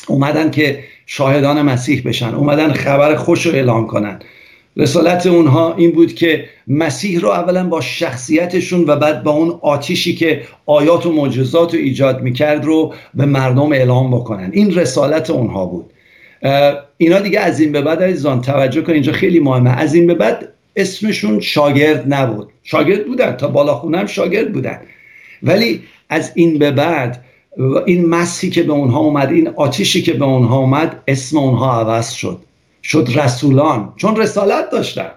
اومدن 0.08 0.52
که 0.52 0.80
شاهدان 1.06 1.62
مسیح 1.62 2.02
بشن 2.06 2.36
اومدن 2.36 2.74
خبر 2.74 3.16
خوش 3.16 3.46
رو 3.46 3.54
اعلام 3.54 3.88
کنن. 3.88 4.20
رسالت 4.78 5.28
اونها 5.28 5.76
این 5.76 5.92
بود 5.92 6.14
که 6.14 6.46
مسیح 6.68 7.20
رو 7.20 7.30
اولا 7.30 7.68
با 7.68 7.82
شخصیتشون 7.82 8.84
و 8.88 8.96
بعد 8.96 9.24
با 9.24 9.32
اون 9.32 9.60
آتیشی 9.62 10.16
که 10.16 10.42
آیات 10.66 11.06
و 11.06 11.12
معجزات 11.12 11.74
رو 11.74 11.80
ایجاد 11.80 12.22
می‌کرد 12.22 12.66
رو 12.66 12.94
به 13.14 13.26
مردم 13.26 13.72
اعلام 13.72 14.12
بکنن. 14.12 14.50
این 14.54 14.76
رسالت 14.76 15.30
اونها 15.30 15.66
بود. 15.66 15.90
اینا 16.98 17.20
دیگه 17.20 17.40
از 17.40 17.60
این 17.60 17.72
به 17.72 17.82
بعد 17.82 18.04
عزیزان 18.04 18.42
توجه 18.42 18.82
کن 18.82 18.94
اینجا 18.94 19.12
خیلی 19.12 19.40
مهمه. 19.40 19.70
از 19.70 19.94
این 19.94 20.08
به 20.08 20.14
بعد 20.14 20.48
اسمشون 20.76 21.40
شاگرد 21.40 22.14
نبود. 22.14 22.50
شاگرد 22.64 23.06
بودن 23.06 23.32
تا 23.32 23.48
بالا 23.48 24.06
شاگرد 24.06 24.54
بودن. 24.54 24.80
ولی 25.44 25.82
از 26.10 26.32
این 26.36 26.60
به 26.60 26.72
بعد 26.72 27.24
این 27.86 28.10
مسی 28.10 28.50
که 28.50 28.64
به 28.64 28.74
اونها 28.74 29.00
اومد 29.00 29.32
این 29.32 29.50
آتیشی 29.56 30.02
که 30.02 30.14
به 30.14 30.26
اونها 30.26 30.58
اومد 30.58 31.04
اسم 31.08 31.38
اونها 31.38 31.80
عوض 31.80 32.12
شد. 32.12 32.38
شد 32.84 33.08
رسولان. 33.16 33.94
چون 33.96 34.16
رسالت 34.16 34.70
داشتن. 34.70 35.10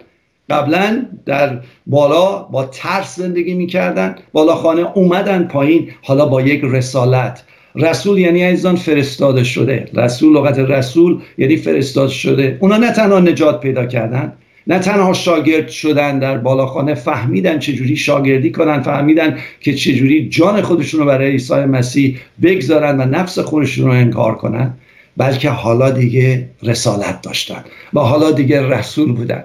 قبلا 0.50 1.06
در 1.26 1.60
بالا 1.86 2.42
با 2.42 2.64
ترس 2.64 3.16
زندگی 3.16 3.54
می‌کردن. 3.54 4.16
بالاخانه 4.32 4.86
اومدن 4.94 5.44
پایین. 5.44 5.88
حالا 6.02 6.26
با 6.26 6.42
یک 6.42 6.60
رسالت. 6.64 7.44
رسول 7.74 8.18
یعنی 8.18 8.42
عزیزان 8.42 8.76
فرستاده 8.76 9.44
شده. 9.44 9.88
رسول 9.94 10.36
لغت 10.36 10.58
رسول 10.58 11.20
یعنی 11.38 11.56
فرستاده 11.56 12.12
شده. 12.12 12.58
اونا 12.60 12.76
نه 12.76 12.92
تنها 12.92 13.20
نجات 13.20 13.60
پیدا 13.60 13.86
کردن 13.86 14.32
نه 14.66 14.78
تنها 14.78 15.12
شاگرد 15.12 15.68
شدن 15.68 16.18
در 16.18 16.38
بالاخانه 16.38 16.94
فهمیدن 16.94 17.58
چجوری 17.58 17.96
شاگردی 17.96 18.50
کنن 18.50 18.82
فهمیدن 18.82 19.38
که 19.60 19.74
چجوری 19.74 20.28
جان 20.28 20.62
خودشون 20.62 21.00
رو 21.00 21.06
برای 21.06 21.30
عیسی 21.30 21.54
مسیح 21.54 22.18
بگذارن 22.42 23.00
و 23.00 23.04
نفس 23.04 23.38
خودشون 23.38 23.86
رو 23.86 23.92
انکار 23.92 24.34
کنن 24.34 24.74
بلکه 25.16 25.50
حالا 25.50 25.90
دیگه 25.90 26.48
رسالت 26.62 27.22
داشتن 27.22 27.64
و 27.94 28.00
حالا 28.00 28.30
دیگه 28.30 28.68
رسول 28.68 29.12
بودن. 29.12 29.44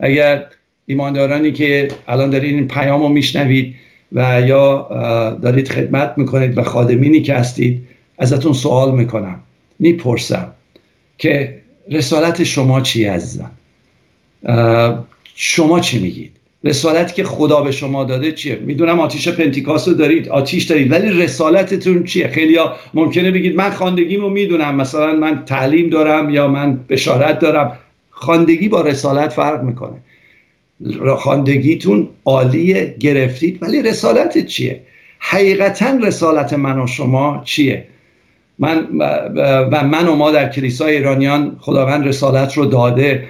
اگر 0.00 0.44
ایماندارانی 0.86 1.52
که 1.52 1.88
الان 2.08 2.30
دارید 2.30 2.54
این 2.54 2.68
پیام 2.68 3.02
رو 3.02 3.08
میشنوید 3.08 3.74
و 4.12 4.40
یا 4.40 4.88
دارید 5.42 5.68
خدمت 5.68 6.14
می‌کنید 6.16 6.58
و 6.58 6.62
خادمینی 6.62 7.22
که 7.22 7.34
هستید 7.34 7.86
ازتون 8.18 8.52
سوال 8.52 8.94
می‌کنم. 8.94 9.40
می‌پرسم 9.78 10.52
که 11.18 11.58
رسالت 11.90 12.44
شما 12.44 12.80
چی 12.80 13.04
عزیزم 13.04 13.50
شما 15.34 15.80
چی 15.80 15.98
میگید؟ 15.98 16.32
رسالتی 16.64 17.14
که 17.14 17.24
خدا 17.24 17.60
به 17.60 17.72
شما 17.72 18.04
داده 18.04 18.32
چیه؟ 18.32 18.56
می‌دونم 18.56 19.00
آتیش 19.00 19.28
پنتیکاست 19.28 19.88
رو 19.88 19.94
دارید 19.94 20.28
آتیش 20.28 20.64
دارید 20.64 20.92
ولی 20.92 21.22
رسالتتون 21.22 22.04
چیه؟ 22.04 22.28
خیلی 22.28 22.56
ها 22.56 22.76
ممکنه 22.94 23.30
بگید 23.30 23.56
من 23.56 23.70
خواندگیمو 23.70 24.28
می‌دونم 24.28 24.74
مثلا 24.74 25.12
من 25.12 25.44
تعلیم 25.44 25.90
دارم 25.90 26.30
یا 26.30 26.48
من 26.48 26.80
بشارت 26.88 27.38
دارم. 27.38 27.78
خواندگی 28.10 28.68
با 28.68 28.80
رسالت 28.80 29.32
فرق 29.32 29.62
می‌کنه. 29.62 29.96
خواندگیتون 31.16 32.08
عالیه 32.24 32.94
گرفتید 33.00 33.62
ولی 33.62 33.82
رسالت 33.82 34.46
چیه؟ 34.46 34.80
حقیقتا 35.18 35.98
رسالت 36.02 36.52
من 36.52 36.78
و 36.82 36.86
شما 36.86 37.42
چیه؟ 37.44 37.84
من 38.58 38.86
و 39.72 39.82
من 39.84 40.08
و 40.08 40.14
ما 40.14 40.30
در 40.30 40.48
کلیسای 40.48 40.96
ایرانیان 40.96 41.56
خداوند 41.60 42.06
رسالت 42.06 42.54
رو 42.54 42.64
داده. 42.64 43.24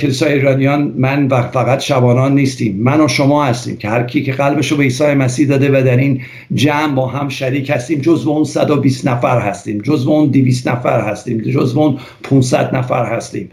کلیسای 0.00 0.32
ایرانیان 0.32 0.94
من 0.96 1.28
و 1.28 1.42
فقط 1.42 1.80
شبانان 1.80 2.34
نیستیم. 2.34 2.76
من 2.82 3.00
و 3.00 3.08
شما 3.08 3.44
هستیم 3.44 3.76
که 3.76 3.88
هر 3.88 4.02
کی 4.02 4.22
که 4.22 4.32
قلبش 4.32 4.72
رو 4.72 4.76
به 4.76 4.82
عیسی 4.82 5.14
مسیح 5.14 5.48
داده 5.48 5.68
و 5.68 5.82
در 5.84 5.96
این 5.96 6.20
جمع 6.54 6.94
با 6.94 7.06
هم 7.06 7.28
شریک 7.28 7.70
هستیم 7.70 8.00
جزو 8.00 8.30
اون 8.30 8.44
120 8.44 9.08
نفر 9.08 9.40
هستیم. 9.40 9.78
جزو 9.78 10.10
اون 10.10 10.28
200 10.28 10.68
نفر 10.68 11.00
هستیم. 11.00 11.38
جزو 11.38 11.80
اون 11.80 11.98
500 12.22 12.76
نفر 12.76 13.16
هستیم. 13.16 13.50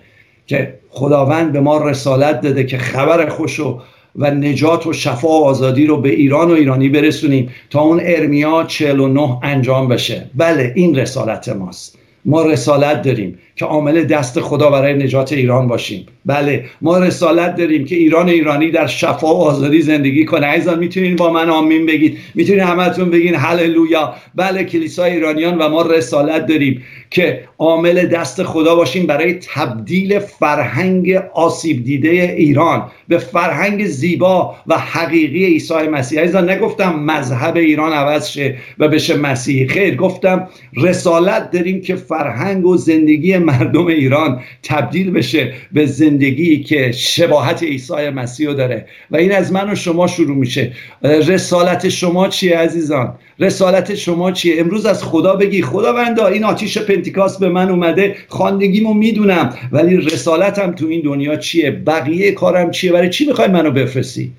که 0.47 0.73
خداوند 0.89 1.51
به 1.51 1.59
ما 1.59 1.89
رسالت 1.89 2.41
داده 2.41 2.63
که 2.63 2.77
خبر 2.77 3.29
خوش 3.29 3.59
و 3.59 3.79
و 4.15 4.31
نجات 4.31 4.87
و 4.87 4.93
شفا 4.93 5.27
و 5.27 5.45
آزادی 5.45 5.87
رو 5.87 6.01
به 6.01 6.09
ایران 6.09 6.51
و 6.51 6.53
ایرانی 6.53 6.89
برسونیم 6.89 7.49
تا 7.69 7.81
اون 7.81 7.99
ارمیا 8.03 8.63
49 8.63 9.39
انجام 9.43 9.87
بشه. 9.87 10.29
بله 10.35 10.73
این 10.75 10.95
رسالت 10.95 11.49
ماست. 11.49 11.97
ما 12.25 12.45
رسالت 12.45 13.01
داریم. 13.01 13.37
که 13.55 13.65
عامل 13.65 14.03
دست 14.03 14.39
خدا 14.39 14.69
برای 14.69 14.93
نجات 14.93 15.33
ایران 15.33 15.67
باشیم. 15.67 16.05
بله 16.25 16.65
ما 16.81 16.97
رسالت 16.97 17.55
داریم 17.55 17.85
که 17.85 17.95
ایران 17.95 18.29
ایرانی 18.29 18.71
در 18.71 18.87
شفا 18.87 19.35
و 19.35 19.41
آزادی 19.41 19.81
زندگی 19.81 20.25
کنه. 20.25 20.47
عزیزان 20.47 20.79
می‌تونین 20.79 21.15
با 21.15 21.33
من 21.33 21.49
آمین 21.49 21.85
بگید؟ 21.85 22.17
می‌تونین 22.35 22.61
همتون 22.61 23.09
بگین 23.09 23.35
هللویا؟ 23.35 24.13
بله 24.35 24.63
کلیسای 24.63 25.11
ایرانیان 25.11 25.57
و 25.57 25.69
ما 25.69 25.81
رسالت 25.81 26.45
داریم 26.45 26.83
که 27.09 27.43
عامل 27.59 28.05
دست 28.05 28.43
خدا 28.43 28.75
باشیم 28.75 29.05
برای 29.05 29.33
تبدیل 29.33 30.19
فرهنگ 30.19 31.11
آسیب 31.33 31.83
دیده 31.83 32.09
ایران 32.09 32.91
به 33.07 33.17
فرهنگ 33.17 33.85
زیبا 33.85 34.55
و 34.67 34.77
حقیقی 34.77 35.45
عیسی 35.45 35.73
مسیح. 35.73 36.21
عزیزان 36.21 36.49
نگفتم 36.49 36.99
مذهب 36.99 37.57
ایران 37.57 37.93
عوض 37.93 38.27
شه 38.27 38.55
و 38.79 38.87
بشه 38.87 39.17
مسیحی 39.17 39.67
خیر 39.67 39.95
گفتم 39.95 40.47
رسالت 40.77 41.51
داریم 41.51 41.81
که 41.81 41.95
فرهنگ 41.95 42.65
و 42.65 42.77
زندگی 42.77 43.37
مردم 43.45 43.85
ایران 43.85 44.41
تبدیل 44.63 45.11
بشه 45.11 45.53
به 45.71 45.85
زندگی 45.85 46.63
که 46.63 46.91
شباهت 46.91 47.63
عیسی 47.63 48.09
مسیح 48.09 48.53
داره. 48.53 48.85
و 49.11 49.17
این 49.17 49.31
از 49.31 49.51
من 49.53 49.71
و 49.71 49.75
شما 49.75 50.07
شروع 50.07 50.37
میشه. 50.37 50.71
رسالت 51.03 51.89
شما 51.89 52.27
چیه 52.27 52.57
عزیزان؟ 52.57 53.13
رسالت 53.39 53.95
شما 53.95 54.31
چیه؟ 54.31 54.61
امروز 54.61 54.85
از 54.85 55.03
خدا 55.03 55.35
بگی. 55.35 55.61
خداوندا 55.61 56.27
این 56.27 56.43
آتیش 56.43 56.77
پنتیکاست 56.77 57.39
به 57.39 57.49
من 57.49 57.69
اومده. 57.69 58.15
خواندگیمو 58.27 58.93
می‌دونم. 58.93 59.53
ولی 59.71 59.97
رسالتم 59.97 60.71
تو 60.71 60.87
این 60.87 61.01
دنیا 61.01 61.35
چیه؟ 61.35 61.71
بقیه 61.71 62.31
کارم 62.31 62.71
چیه؟ 62.71 62.91
برای 62.91 63.09
چی 63.09 63.25
می‌خوای 63.25 63.47
منو 63.47 63.71
بفرستی؟ 63.71 64.31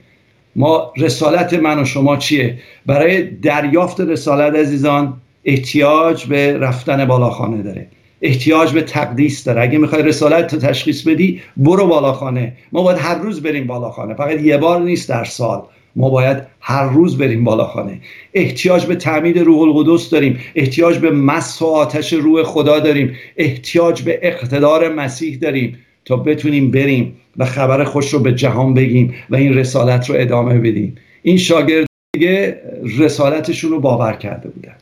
ما 0.56 0.92
رسالت 0.96 1.54
من 1.54 1.82
و 1.82 1.84
شما 1.84 2.16
چیه؟ 2.16 2.58
برای 2.86 3.22
دریافت 3.22 4.00
رسالت 4.00 4.54
عزیزان 4.54 5.20
احتیاج 5.44 6.26
به 6.26 6.58
رفتن 6.58 7.04
بالاخانه 7.04 7.62
داره. 7.62 7.86
احتیاج 8.23 8.73
به 8.73 8.82
تقدیس 8.82 9.44
داره. 9.44 9.62
اگه 9.62 9.78
می‌خوای 9.78 10.02
رسالت 10.02 10.46
تو 10.46 10.56
تشخیص 10.56 11.02
بدی 11.02 11.40
برو 11.56 11.87
بالاخانه 11.87 12.52
ما 12.73 12.82
باید 12.82 12.99
هر 12.99 13.14
روز 13.14 13.42
بریم 13.42 13.66
بالاخانه 13.66 14.14
فقط 14.14 14.40
یه 14.40 14.56
بار 14.56 14.80
نیست 14.80 15.08
در 15.08 15.25
سال. 15.25 15.62
ما 15.96 16.11
باید 16.11 16.37
هر 16.61 16.88
روز 16.88 17.18
بریم 17.18 17.44
بالاخانه 17.44 18.00
احتیاج 18.35 18.87
به 18.87 18.96
تعمید 18.96 19.38
روح 19.38 19.61
القدس 19.61 20.11
داریم. 20.11 20.38
احتیاج 20.54 20.99
به 20.99 21.11
مس 21.11 21.62
و 21.62 21.66
آتش 21.66 22.12
روح 22.12 22.42
خدا 22.42 22.80
داریم. 22.80 23.16
احتیاج 23.37 24.02
به 24.02 24.18
اقتدار 24.23 24.94
مسیح 24.94 25.38
داریم 25.38 25.78
تا 26.04 26.16
بتونیم 26.16 26.70
بریم 26.70 27.16
و 27.37 27.44
خبر 27.44 27.85
خوش 27.85 28.14
رو 28.14 28.18
به 28.18 28.32
جهان 28.32 28.75
بگیم 28.75 29.14
و 29.30 29.37
این 29.37 29.54
رسالت 29.54 30.11
رو 30.11 30.16
ادامه 30.18 30.58
بدیم. 30.58 30.94
این 31.23 31.37
شاگرد 31.37 31.87
دیگه 32.12 32.61
رسالتشون 32.99 33.70
رو 33.70 33.80
باور 33.80 34.12
کرده 34.12 34.49
بودن. 34.49 34.75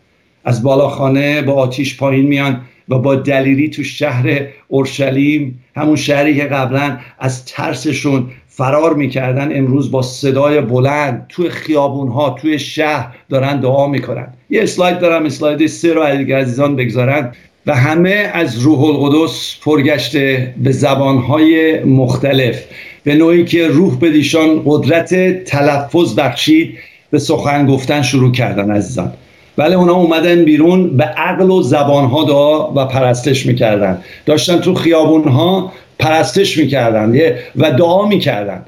از 0.45 0.62
بالاخانه 0.62 1.43
با 1.43 1.53
آتیش 1.53 1.97
پایین 1.97 2.26
میان. 2.26 2.61
و 2.88 2.99
با 2.99 3.14
دلیری 3.14 3.71
تو 3.71 3.83
شهر 3.83 4.41
اورشلیم 4.69 5.64
همون 5.76 5.97
شهری 5.97 6.37
که 6.37 6.45
قبلا 6.45 6.99
از 7.19 7.45
ترسشون 7.45 8.26
فرار 8.49 8.95
می‌کردن 8.95 9.59
امروز 9.59 9.91
با 9.91 10.03
صدای 10.03 10.61
بلند 10.61 11.26
توی 11.29 11.49
خیابون 11.49 12.09
ها 12.09 12.31
توی 12.31 12.59
شهر 12.59 13.14
دارن 13.29 13.61
دعا 13.61 13.88
می‌کنن. 13.88 14.29
یه 14.50 14.62
اسلاید 14.62 14.99
دارم 14.99 15.25
اسلاید 15.25 15.67
سه 15.67 15.93
رو 15.93 16.03
اگه 16.07 16.37
عزیزان 16.37 16.76
بگذارن. 16.76 17.33
و 17.67 17.75
همه 17.75 18.31
از 18.35 18.59
روح 18.59 18.85
القدس 18.85 19.57
پرگشته 19.62 20.55
به 20.62 20.73
زبانهای 20.73 21.85
مختلف. 21.85 22.64
به 23.05 23.14
نوعی 23.14 23.45
که 23.45 23.69
روح 23.69 23.99
به 23.99 24.11
دیشان 24.11 24.62
قدرت 24.64 25.45
تلفظ 25.45 26.19
بخشید 26.19 26.79
به 27.11 27.19
سخن 27.19 27.67
گفتن 27.67 28.03
شروع 28.03 28.33
کردن 28.33 28.71
عزیزان. 28.71 29.12
ولی 29.59 29.75
اونا 29.75 29.95
اومدن 29.95 30.45
بیرون 30.45 30.97
به 30.97 31.05
عقل 31.05 31.51
و 31.51 31.63
زبانها 31.63 32.25
دعا 32.25 32.73
و 32.73 32.85
پرستش 32.85 33.47
می‌کردن. 33.47 33.99
داشتن 34.27 34.59
تو 34.59 34.75
خیابونها 34.75 35.73
پرستش 35.99 36.59
می‌کردن 36.59 37.19
و 37.57 37.71
دعا 37.71 38.07
می‌کردن. 38.07 38.63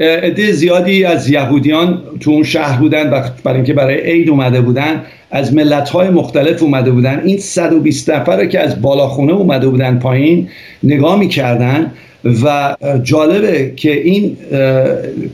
عده 0.00 0.52
زیادی 0.52 1.04
از 1.04 1.30
یهودیان 1.30 2.02
تو 2.20 2.30
اون 2.30 2.42
شهر 2.42 2.78
بودن 2.78 3.10
برای 3.44 3.56
اینکه 3.56 3.72
برای 3.72 4.00
عید 4.00 4.30
اومده 4.30 4.60
بودن 4.60 5.02
از 5.30 5.54
ملت 5.54 5.90
های 5.90 6.08
مختلف 6.08 6.62
اومده 6.62 6.90
بودن. 6.90 7.22
این 7.24 7.38
120 7.38 8.10
نفر 8.10 8.46
که 8.46 8.60
از 8.60 8.82
بالاخونه 8.82 9.32
اومده 9.32 9.68
بودن 9.68 9.98
پایین 9.98 10.48
نگاه 10.82 11.18
می‌کردن 11.18 11.92
و 12.24 12.76
جالبه 13.02 13.72
که 13.76 13.92
این 14.02 14.36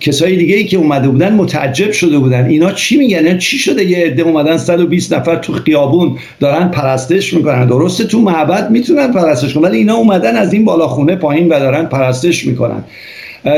کسای 0.00 0.36
دیگه 0.36 0.56
ای 0.56 0.64
که 0.64 0.76
اومده 0.76 1.08
بودن 1.08 1.34
متعجب 1.34 1.92
شده 1.92 2.18
بودن. 2.18 2.46
اینا 2.46 2.72
چی 2.72 2.96
میگن؟ 2.96 3.38
چی 3.38 3.58
شده 3.58 3.84
یه 3.84 3.98
عده 3.98 4.22
اومدن 4.22 4.56
120 4.56 5.12
نفر 5.12 5.36
تو 5.36 5.52
خیابون 5.52 6.16
دارن 6.40 6.68
پرستش 6.68 7.34
می‌کنن؟ 7.34 7.66
درسته 7.66 8.04
تو 8.04 8.20
معبد 8.20 8.70
می‌تونن 8.70 9.12
پرستش 9.12 9.54
کنن 9.54 9.64
ولی 9.64 9.78
اینا 9.78 9.94
اومدن 9.94 10.36
از 10.36 10.52
این 10.52 10.64
بالاخونه 10.64 11.16
پایین 11.16 11.48
و 11.48 11.60
دارن 11.60 11.84
پرستش 11.84 12.46
می‌کنن. 12.46 12.84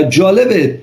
جالبه 0.09 0.79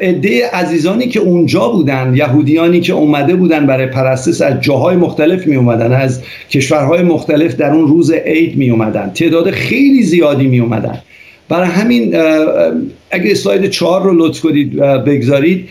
عده 0.00 0.46
عزیزانی 0.52 1.08
که 1.08 1.20
اونجا 1.20 1.68
بودن 1.68 2.12
یهودیانی 2.16 2.80
که 2.80 2.92
اومده 2.92 3.34
بودن 3.34 3.66
برای 3.66 3.86
پرستش 3.86 4.40
از 4.40 4.60
جاهای 4.60 4.96
مختلف 4.96 5.46
می 5.46 5.56
اومدن 5.56 5.92
از 5.92 6.22
کشورهای 6.50 7.02
مختلف 7.02 7.56
در 7.56 7.70
اون 7.70 7.86
روز 7.86 8.10
عید 8.10 8.56
می 8.56 8.70
اومدن 8.70 9.10
تعداد 9.14 9.50
خیلی 9.50 10.02
زیادی 10.02 10.46
می 10.46 10.58
اومدن 10.58 10.98
برای 11.50 11.68
همین 11.68 12.14
اگه 13.10 13.30
اسلاید 13.30 13.70
چهار 13.70 14.02
رو 14.02 14.26
لطف 14.26 14.40
کنید 14.40 14.76
بگذارید. 14.76 15.68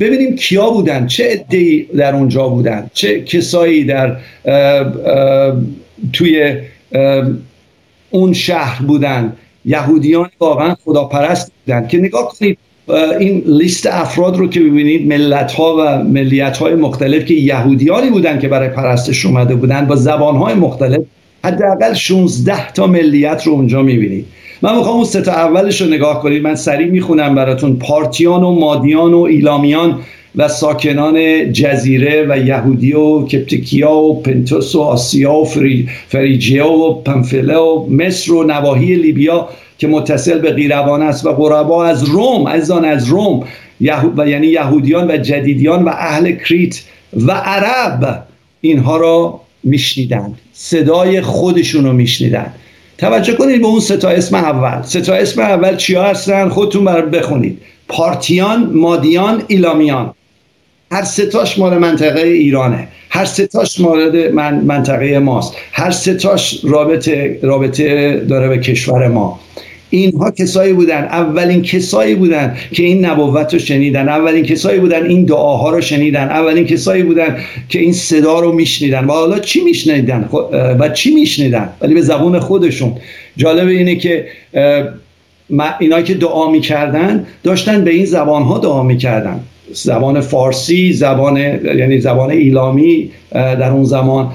ببینیم 0.00 0.36
کیا 0.36 0.70
بودن 0.70 1.06
چه 1.06 1.24
عده‌ای 1.30 1.86
در 1.96 2.14
اونجا 2.14 2.48
بودن 2.48 2.90
چه 2.94 3.20
کسایی 3.20 3.84
در 3.84 4.16
توی 6.12 6.54
اون 8.10 8.32
شهر 8.32 8.82
بودن. 8.82 9.32
یهودیان 9.64 10.30
واقعا 10.40 10.74
خداپرست 10.84 11.52
بودن. 11.66 11.88
که 11.88 11.98
نگاه 11.98 12.34
کنید 12.38 12.58
این 13.20 13.42
لیست 13.46 13.86
افراد 13.86 14.36
رو 14.36 14.48
که 14.48 14.60
ببینید 14.60 15.06
ملت 15.06 15.52
ها 15.52 15.76
و 15.80 16.04
ملیت 16.04 16.56
های 16.56 16.74
مختلف 16.74 17.24
که 17.24 17.34
یهودیانی 17.34 18.10
بودن 18.10 18.38
که 18.38 18.48
برای 18.48 18.68
پرستش 18.68 19.26
اومده 19.26 19.54
بودن 19.54 19.86
با 19.86 19.96
زبان 19.96 20.36
های 20.36 20.54
مختلف 20.54 21.00
حداقل 21.44 21.94
16 21.94 22.72
تا 22.72 22.86
ملیت 22.86 23.42
رو 23.46 23.52
اونجا 23.52 23.82
می‌بینید. 23.82 24.26
من 24.62 24.76
می‌خوام 24.76 24.96
اون 24.96 25.04
سه 25.04 25.28
اولش 25.28 25.80
رو 25.80 25.88
نگاه 25.88 26.22
کنید. 26.22 26.42
من 26.42 26.54
سریع 26.54 26.86
می‌خونم 26.86 27.34
براتون. 27.34 27.76
پارتیان 27.76 28.42
و 28.42 28.50
مادیان 28.50 29.14
و 29.14 29.20
ایلامیان 29.20 29.98
و 30.36 30.48
ساکنان 30.48 31.52
جزیره 31.52 32.26
و 32.28 32.46
یهودی 32.46 32.92
و 32.92 33.26
کپتیکیا 33.26 33.92
و 33.92 34.22
پنتوس 34.22 34.74
و 34.74 34.80
آسیا 34.80 35.34
و 35.34 35.44
فریجیا 36.08 36.72
و 36.72 37.02
پنفله 37.02 37.56
و 37.56 37.86
مصر 37.90 38.32
و 38.32 38.42
نواحی 38.42 38.94
لیبیا 38.94 39.48
که 39.78 39.88
متصل 39.88 40.38
به 40.38 40.52
قیروان 40.52 41.02
است 41.02 41.26
و 41.26 41.32
قربا 41.32 41.84
از 41.84 42.04
روم. 42.04 42.46
از 42.46 42.70
آن 42.70 42.84
از 42.84 43.06
روم. 43.06 43.44
و 44.16 44.28
یعنی 44.28 44.46
یهودیان 44.46 45.10
و 45.10 45.16
جدیدیان 45.16 45.84
و 45.84 45.88
اهل 45.88 46.32
کریت 46.32 46.82
و 47.26 47.32
عرب. 47.32 48.22
اینها 48.60 48.96
را 48.96 49.40
میشنیدند 49.64 50.38
صدای 50.52 51.20
خودشون 51.20 51.84
رو 51.84 51.92
میشنیدند 51.92 52.54
توجه 52.98 53.32
کنید 53.32 53.60
به 53.60 53.66
اون 53.66 53.80
ستا 53.80 54.08
اسم 54.08 54.34
اول. 54.36 54.82
ستا 54.82 55.14
اسم 55.14 55.40
اول 55.40 55.76
چیا 55.76 56.04
هستن؟ 56.04 56.48
خودتون 56.48 56.84
بر 56.84 57.02
بخونید. 57.02 57.58
پارتیان 57.88 58.70
مادیان 58.74 59.42
ایلامیان. 59.46 60.14
هر 60.92 61.04
ستاش 61.04 61.58
مال 61.58 61.78
منطقه 61.78 62.20
ایرانه. 62.20 62.88
هر 63.10 63.24
ستاش 63.24 63.80
مورد 63.80 64.16
من 64.16 64.54
منطقه 64.54 65.18
ماست. 65.18 65.54
هر 65.72 65.90
ستاش 65.90 66.60
رابطه 66.64 67.38
رابطه 67.42 68.16
داره 68.28 68.48
به 68.48 68.58
کشور 68.58 69.08
ما. 69.08 69.40
اینها 69.90 70.30
کسایی 70.30 70.72
بودن 70.72 71.04
اولین 71.04 71.62
کسایی 71.62 72.14
بودن 72.14 72.56
که 72.72 72.82
این 72.82 73.04
نبوت 73.04 73.52
رو 73.52 73.58
شنیدن 73.58 74.08
اولین 74.08 74.44
کسایی 74.44 74.80
بودن 74.80 75.06
این 75.06 75.24
دعاها 75.24 75.70
رو 75.70 75.80
شنیدن 75.80 76.28
اولین 76.28 76.66
کسایی 76.66 77.02
بودن 77.02 77.36
که 77.68 77.78
این 77.78 77.92
صدا 77.92 78.40
رو 78.40 78.52
میشنیدن 78.52 79.04
و 79.04 79.12
حالا 79.12 79.38
چی 79.38 79.64
میشنیدن؟ 79.64 80.28
و 80.78 80.88
چی 80.88 81.14
میشنیدن؟ 81.14 81.68
ولی 81.80 81.94
به 81.94 82.02
زبون 82.02 82.38
خودشون. 82.38 82.92
جالب 83.36 83.68
اینه 83.68 83.96
که 83.96 84.26
اینایی 85.80 86.04
که 86.04 86.14
دعا 86.14 86.50
می‌کردن 86.50 87.26
داشتن 87.42 87.84
به 87.84 87.90
این 87.90 88.04
زبان 88.04 88.42
ها 88.42 88.58
دعا 88.58 88.82
می‌کردن. 88.82 89.40
زبان 89.72 90.20
فارسی 90.20 90.92
زبان 90.92 91.36
یعنی 91.36 92.00
زبان 92.00 92.30
ایلامی 92.30 93.10
در 93.32 93.70
اون 93.70 93.84
زمان. 93.84 94.32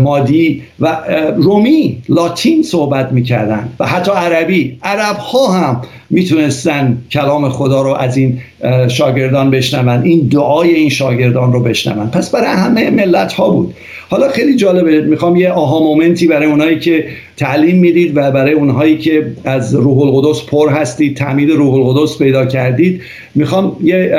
مادی 0.00 0.62
و 0.80 0.96
رومی 1.36 2.02
لاتین 2.08 2.62
صحبت 2.62 3.12
می‌کردن 3.12 3.68
و 3.80 3.86
حتی 3.86 4.10
عربی. 4.10 4.78
عرب 4.82 5.16
ها 5.16 5.46
هم 5.52 5.82
می‌تونستن 6.10 6.98
کلام 7.10 7.48
خدا 7.48 7.82
رو 7.82 7.90
از 7.90 8.16
این 8.16 8.40
شاگردان 8.88 9.50
بشنون 9.50 10.02
این 10.02 10.28
دعای 10.32 10.74
این 10.74 10.88
شاگردان 10.88 11.52
رو 11.52 11.60
بشنون. 11.62 12.06
پس 12.06 12.30
برای 12.30 12.46
همه 12.46 12.90
ملت 12.90 13.32
ها 13.32 13.50
بود. 13.50 13.74
حالا 14.10 14.28
خیلی 14.28 14.56
جالبه 14.56 15.00
می‌خوام 15.00 15.36
یه 15.36 15.50
آها 15.50 15.80
مومنتی 15.80 16.26
برای 16.26 16.46
اونایی 16.46 16.78
که 16.78 17.04
تعلیم 17.36 17.78
می‌دید 17.78 18.16
و 18.16 18.30
برای 18.30 18.52
اونهایی 18.52 18.98
که 18.98 19.26
از 19.44 19.74
روح 19.74 19.98
القدس 19.98 20.44
پر 20.46 20.68
هستید 20.68 21.16
تعمید 21.16 21.50
روح 21.50 21.74
القدس 21.74 22.18
پیدا 22.18 22.46
کردید. 22.46 23.00
می‌خوام 23.34 23.76
یه 23.82 24.18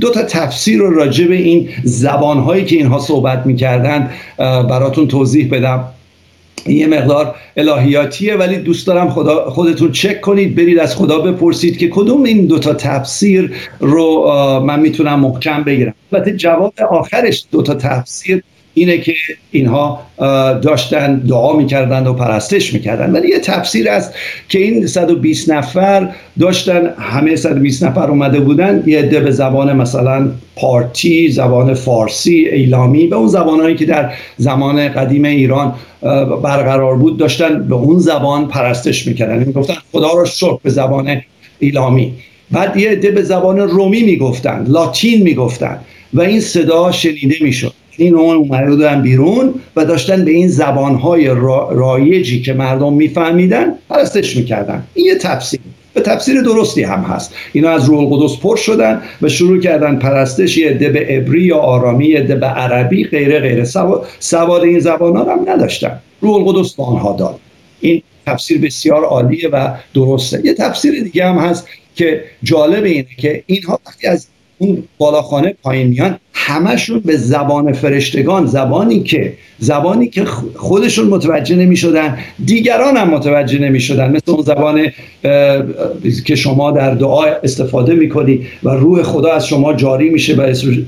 دو 0.00 0.10
تا 0.10 0.22
تفسیر 0.22 0.78
رو 0.78 0.94
راجع 0.94 1.26
به 1.26 1.36
این 1.36 1.68
زبانهایی 1.84 2.64
که 2.64 2.76
اینها 2.76 2.98
صحبت 2.98 3.46
می‌کردن 3.46 4.10
براتون 4.38 5.08
توضیح 5.08 5.48
بدم. 5.52 5.84
یه 6.66 6.86
مقدار 6.86 7.34
الهیاتیه 7.56 8.36
ولی 8.36 8.56
دوست 8.56 8.86
دارم 8.86 9.10
خدا 9.10 9.50
خودتون 9.50 9.92
چک 9.92 10.20
کنید 10.20 10.54
برید 10.54 10.78
از 10.78 10.96
خدا 10.96 11.18
بپرسید 11.18 11.78
که 11.78 11.88
کدوم 11.88 12.22
این 12.22 12.46
دوتا 12.46 12.74
تفسیر 12.74 13.52
رو 13.80 14.30
من 14.66 14.80
می‌تونم 14.80 15.20
محکم 15.20 15.62
بگیرم. 15.62 15.94
البته 16.12 16.36
جواب 16.36 16.74
آخرش 16.90 17.44
دوتا 17.50 17.74
تفسیر 17.74 18.42
اینه 18.74 18.98
که 18.98 19.14
اینها 19.50 20.00
داشتن 20.62 21.16
دعا 21.16 21.56
می‌کردند 21.56 22.06
و 22.06 22.12
پرستش 22.12 22.74
می‌کردن 22.74 23.12
ولی 23.12 23.28
یه 23.28 23.38
تفسیر 23.38 23.88
است 23.88 24.14
که 24.48 24.58
این 24.58 24.86
120 24.86 25.50
نفر 25.50 26.08
داشتن 26.40 26.94
همه 26.98 27.36
120 27.36 27.84
نفر 27.84 28.10
اومده 28.10 28.40
بودن 28.40 28.82
یه 28.86 28.98
عده 28.98 29.20
به 29.20 29.30
زبان 29.30 29.76
مثلا 29.76 30.30
پارتی 30.56 31.28
زبان 31.28 31.74
فارسی 31.74 32.48
ایلامی 32.52 33.06
به 33.06 33.16
اون 33.16 33.28
زبانهایی 33.28 33.76
که 33.76 33.84
در 33.84 34.12
زمان 34.36 34.88
قدیم 34.88 35.24
ایران 35.24 35.74
برقرار 36.42 36.96
بود 36.96 37.18
داشتن 37.18 37.68
به 37.68 37.74
اون 37.74 37.98
زبان 37.98 38.48
پرستش 38.48 39.06
می‌کردن. 39.06 39.40
یعنی 39.40 39.52
گفتن 39.52 39.74
خدا 39.92 40.12
رو 40.12 40.24
شکر 40.26 40.58
به 40.62 40.70
زبان 40.70 41.20
ایلامی. 41.58 42.14
بعد 42.50 42.76
یه 42.76 42.90
عده 42.90 43.10
به 43.10 43.22
زبان 43.22 43.58
رومی 43.58 44.02
می‌گفتن 44.02 44.64
لاتین 44.68 45.22
می‌گفتن 45.22 45.78
و 46.14 46.20
این 46.20 46.40
صدا 46.40 46.92
شنیده 46.92 47.34
می‌شد. 47.40 47.72
این 48.02 48.14
اون 48.14 48.36
اومده 48.36 48.70
بودن 48.70 49.02
بیرون 49.02 49.54
و 49.76 49.84
داشتن 49.84 50.24
به 50.24 50.30
این 50.30 50.48
زبانهای 50.48 51.26
رایجی 51.70 52.42
که 52.42 52.52
مردم 52.52 52.92
میفهمیدن 52.92 53.74
پرستش 53.88 54.36
می‌کردن. 54.36 54.82
این 54.94 55.06
یه 55.06 55.14
تفسیر. 55.14 55.60
به 55.94 56.00
تفسیر 56.00 56.40
درستی 56.42 56.82
هم 56.82 57.00
هست. 57.00 57.34
اینا 57.52 57.70
از 57.70 57.84
روح 57.84 58.00
القدس 58.00 58.36
پر 58.36 58.56
شدن 58.56 59.02
و 59.22 59.28
شروع 59.28 59.60
کردن 59.60 59.96
پرستش 59.96 60.58
یه 60.58 60.70
عده 60.70 60.88
به 60.88 61.00
عبری 61.00 61.42
یا 61.42 61.58
آرامی 61.58 62.06
یه 62.06 62.22
به 62.22 62.46
عربی 62.46 63.04
غیره 63.04 63.40
غیره. 63.40 63.64
سواد 64.18 64.62
این 64.62 64.80
زبان 64.80 65.16
ها 65.16 65.32
هم 65.32 65.50
نداشتن. 65.50 66.00
روح 66.20 66.34
القدس 66.34 66.74
به 66.74 66.82
آنها 66.82 67.16
داد. 67.18 67.40
این 67.80 68.02
تفسیر 68.26 68.60
بسیار 68.60 69.04
عالیه 69.04 69.48
و 69.48 69.68
درسته. 69.94 70.40
یه 70.44 70.54
تفسیر 70.54 71.02
دیگه 71.02 71.26
هم 71.26 71.38
هست 71.38 71.68
که 71.94 72.24
جالب 72.42 72.84
اینه 72.84 73.06
که 73.18 73.42
اینها 73.46 73.80
وقتی 73.86 74.06
از 74.06 74.26
اون 74.62 74.82
بالاخانه 74.98 75.54
پایین 75.62 75.86
میان 75.86 76.18
همشون 76.34 77.00
به 77.00 77.16
زبان 77.16 77.72
فرشتگان 77.72 78.46
زبانی 78.46 79.02
که 79.02 79.32
زبانی 79.58 80.08
که 80.08 80.24
خودشون 80.54 81.06
متوجه 81.06 81.56
نمی 81.56 81.76
شدن 81.76 82.18
دیگران 82.44 82.96
هم 82.96 83.10
متوجه 83.10 83.58
نمی 83.58 83.80
شدن 83.80 84.10
مثل 84.10 84.32
اون 84.32 84.42
زبان 84.42 84.86
که 86.26 86.34
شما 86.34 86.70
در 86.70 86.94
دعا 86.94 87.24
استفاده 87.24 87.94
می 87.94 88.08
کنی 88.08 88.46
و 88.62 88.70
روح 88.70 89.02
خدا 89.02 89.32
از 89.32 89.46
شما 89.46 89.74
جاری 89.74 90.10
میشه 90.10 90.36
و 90.36 90.40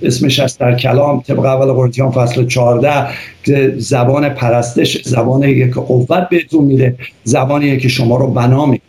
اسمش 0.03 0.41
هست 0.41 0.61
در 0.61 0.75
کلام 0.75 1.21
طبق 1.21 1.45
اول 1.45 1.73
قرنتیان 1.73 2.11
فصل 2.11 2.47
14 2.47 3.07
که 3.45 3.75
زبان 3.79 4.29
پرستش 4.29 5.03
زبانی 5.03 5.73
که 5.73 5.81
قوت 5.81 6.29
بهتون 6.31 6.65
میده 6.65 6.97
زبانی 7.25 7.79
که 7.79 7.89
شما 7.89 8.17
رو 8.17 8.27
بنا 8.27 8.67
می 8.67 8.81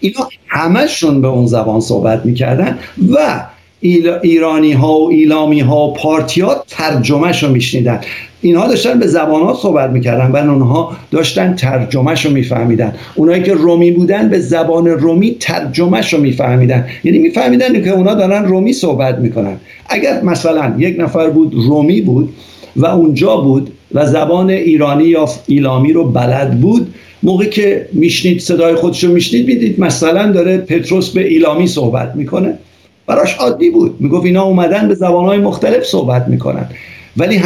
اینا 0.00 0.28
همشون 0.48 1.20
به 1.20 1.28
اون 1.28 1.46
زبان 1.46 1.80
صحبت 1.80 2.26
می‌کردن 2.26 2.78
و 3.12 3.46
ایرانی 3.82 4.72
ها 4.72 4.98
و 5.00 5.10
ایلامی 5.10 5.60
ها 5.60 5.88
و 5.88 5.92
پارتی 5.92 6.40
ها 6.40 6.64
ترجمهش 6.68 7.42
رو 7.42 7.48
میشنیدن. 7.48 8.00
اینها 8.40 8.68
داشتن 8.68 8.98
به 8.98 9.06
زبان 9.06 9.42
ها 9.42 9.58
صحبت 9.62 9.90
می‌کردن 9.90 10.30
و 10.30 10.50
اونها 10.50 10.96
داشتن 11.10 11.54
ترجمهش 11.54 12.26
رو 12.26 12.32
میفهمیدن. 12.32 12.94
اونایی 13.14 13.42
که 13.42 13.54
رومی 13.54 13.90
بودن 13.90 14.28
به 14.28 14.40
زبان 14.40 14.86
رومی 14.86 15.36
ترجمهش 15.40 16.12
رو 16.12 16.20
میفهمیدن. 16.20 16.86
یعنی 17.04 17.18
میفهمیدن 17.18 17.82
که 17.82 17.90
اونا 17.90 18.14
دارن 18.14 18.44
رومی 18.44 18.72
صحبت 18.72 19.18
می‌کنن. 19.18 19.56
اگر 19.88 20.22
مثلا 20.22 20.74
یک 20.78 21.00
نفر 21.00 21.30
بود 21.30 21.54
رومی 21.54 22.00
بود 22.00 22.28
و 22.76 22.86
اونجا 22.86 23.36
بود 23.36 23.72
و 23.94 24.06
زبان 24.06 24.50
ایرانی 24.50 25.04
یا 25.04 25.28
ایلامی 25.46 25.92
رو 25.92 26.04
بلد 26.04 26.60
بود 26.60 26.94
موقعی 27.22 27.48
که 27.48 27.88
میشنید 27.92 28.40
صدای 28.40 28.74
خودش 28.74 29.04
رو 29.04 29.12
میشنید 29.12 29.46
می‌دید 29.46 29.80
مثلا 29.80 30.32
داره 30.32 30.58
پتروس 30.58 31.10
به 31.10 31.28
ایلامی 31.28 31.66
صحبت 31.66 32.12
می‌کنه. 32.16 32.58
براش 33.06 33.34
عادی 33.34 33.70
بود. 33.70 33.96
می‌گفت 34.00 34.24
اینا 34.24 34.42
اومدن 34.42 34.88
به 34.88 34.94
زبانهای 34.94 35.38
مختلف 35.38 35.84
صحبت 35.84 36.28
می‌کنن. 36.28 36.68
ولی 37.16 37.36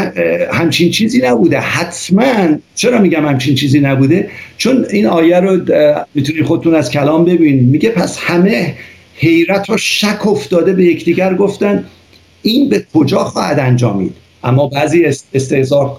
همچین 0.53 0.91
چیزی 0.91 1.23
نبوده. 1.23 1.61
حتما 1.61 2.57
چرا 2.75 2.99
میگم 2.99 3.29
همچین 3.29 3.55
چیزی 3.55 3.81
نبوده؟ 3.81 4.29
چون 4.57 4.87
این 4.91 5.07
آیه 5.07 5.41
رو 5.41 5.57
می‌تونید 6.15 6.45
خودتون 6.45 6.75
از 6.75 6.91
کلام 6.91 7.25
ببینید. 7.25 7.69
میگه 7.69 7.91
پس 7.91 8.19
همه 8.19 8.75
حیرت 9.15 9.71
و 9.71 9.77
شک 9.77 10.27
افتاده 10.27 10.73
به 10.73 10.85
یکدیگر 10.85 11.35
گفتن 11.35 11.85
این 12.43 12.69
به 12.69 12.87
کجا 12.95 13.25
خواهد 13.25 13.59
انجامید؟ 13.59 14.15
اما 14.45 14.67
بعضی 14.67 15.05
استهزار 15.35 15.97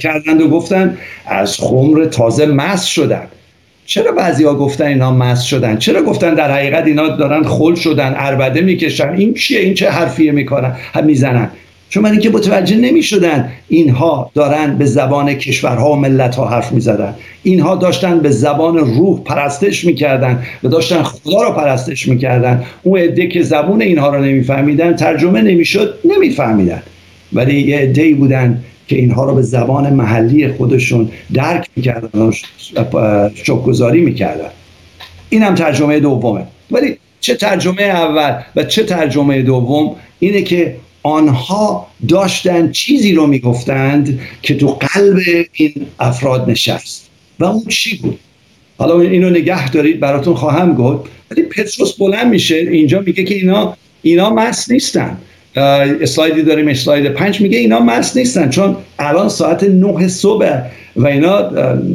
کردند 0.00 0.40
و 0.40 0.48
گفتن 0.48 0.98
از 1.26 1.56
خمر 1.56 2.04
تازه 2.04 2.46
مس 2.46 2.84
شدن 2.84 3.26
چرا 3.90 4.12
بعضیا 4.12 4.54
گفتن 4.54 4.84
اینا 4.84 5.10
مست 5.12 5.46
شدن؟ 5.46 5.76
چرا 5.76 6.02
گفتن 6.02 6.34
در 6.34 6.50
حقیقت 6.50 6.86
اینا 6.86 7.08
دارن 7.08 7.42
خل 7.42 7.74
شدن 7.74 8.14
اربده 8.16 8.60
می‌کشن؟ 8.60 9.08
این 9.08 9.34
چیه؟ 9.34 9.60
این 9.60 9.74
چه 9.74 9.90
حرفیه 9.90 10.32
می‌کنن؟ 10.32 10.72
هم 10.94 11.04
می‌زنن. 11.04 11.50
چون 11.88 12.02
من 12.02 12.10
اینکه 12.10 12.30
متوجه 12.30 12.76
نمی 12.76 13.02
شدن 13.02 13.52
اینها 13.68 14.30
دارن 14.34 14.78
به 14.78 14.84
زبان 14.84 15.34
کشورها 15.34 15.92
و 15.92 15.96
ملت 15.96 16.36
ها 16.36 16.48
حرف 16.48 16.72
می 16.72 16.80
زدن 16.80 17.14
اینها 17.42 17.76
داشتن 17.76 18.18
به 18.18 18.30
زبان 18.30 18.76
روح 18.76 19.20
پرستش 19.24 19.84
می‌کردن 19.84 20.42
و 20.64 20.68
داشتن 20.68 21.02
خدا 21.02 21.42
رو 21.42 21.52
پرستش 21.52 22.08
می‌کردن. 22.08 22.64
اون 22.82 22.98
عده 22.98 23.26
که 23.26 23.42
زبون 23.42 23.82
اینها 23.82 24.16
رو 24.16 24.24
نمیفهمیدن 24.24 24.96
ترجمه 24.96 25.42
نمی‌شد 25.42 25.94
نمیفهمیدن. 26.04 26.82
ولی 27.32 27.60
یه 27.60 27.78
عده 27.78 28.14
بودن 28.14 28.62
که 28.90 28.96
اینها 28.96 29.24
رو 29.24 29.34
به 29.34 29.42
زبان 29.42 29.92
محلی 29.92 30.48
خودشون 30.48 31.10
درک 31.34 31.66
می‌کردن 31.76 32.20
و 32.20 32.32
شکگذاری 33.34 34.00
می‌کردن. 34.00 34.50
این 35.28 35.42
هم 35.42 35.54
ترجمه 35.54 36.00
دومه. 36.00 36.46
ولی 36.70 36.96
چه 37.20 37.34
ترجمه 37.34 37.82
اول 37.82 38.42
و 38.56 38.64
چه 38.64 38.82
ترجمه 38.82 39.42
دوم 39.42 39.96
اینه 40.18 40.42
که 40.42 40.76
آنها 41.02 41.86
داشتن 42.08 42.70
چیزی 42.70 43.12
رو 43.12 43.26
می‌گفتند 43.26 44.20
که 44.42 44.54
تو 44.54 44.66
قلب 44.66 45.18
این 45.52 45.74
افراد 46.00 46.50
نشست. 46.50 47.10
و 47.38 47.44
اون 47.44 47.64
چی 47.68 47.96
بود؟ 47.96 48.18
حالا 48.78 49.00
اینو 49.00 49.30
نگه 49.30 49.70
دارید 49.70 50.00
براتون 50.00 50.34
خواهم 50.34 50.74
گفت. 50.74 51.10
ولی 51.30 51.42
پتروس 51.42 51.96
بلند 51.98 52.26
میشه 52.26 52.56
اینجا 52.56 53.00
میگه 53.06 53.24
که 53.24 53.34
اینا 53.34 53.76
اینا 54.02 54.30
مس 54.30 54.70
نیستن. 54.70 55.18
اسلایدی 55.56 56.42
داریم 56.42 56.68
اسلاید 56.68 57.06
پنج 57.06 57.40
میگه 57.40 57.58
اینا 57.58 57.80
مس 57.80 58.16
نیستن 58.16 58.48
چون 58.48 58.76
الان 58.98 59.28
ساعت 59.28 59.64
نه 59.64 60.08
صبح 60.08 60.60
و 60.96 61.06
اینا 61.06 61.50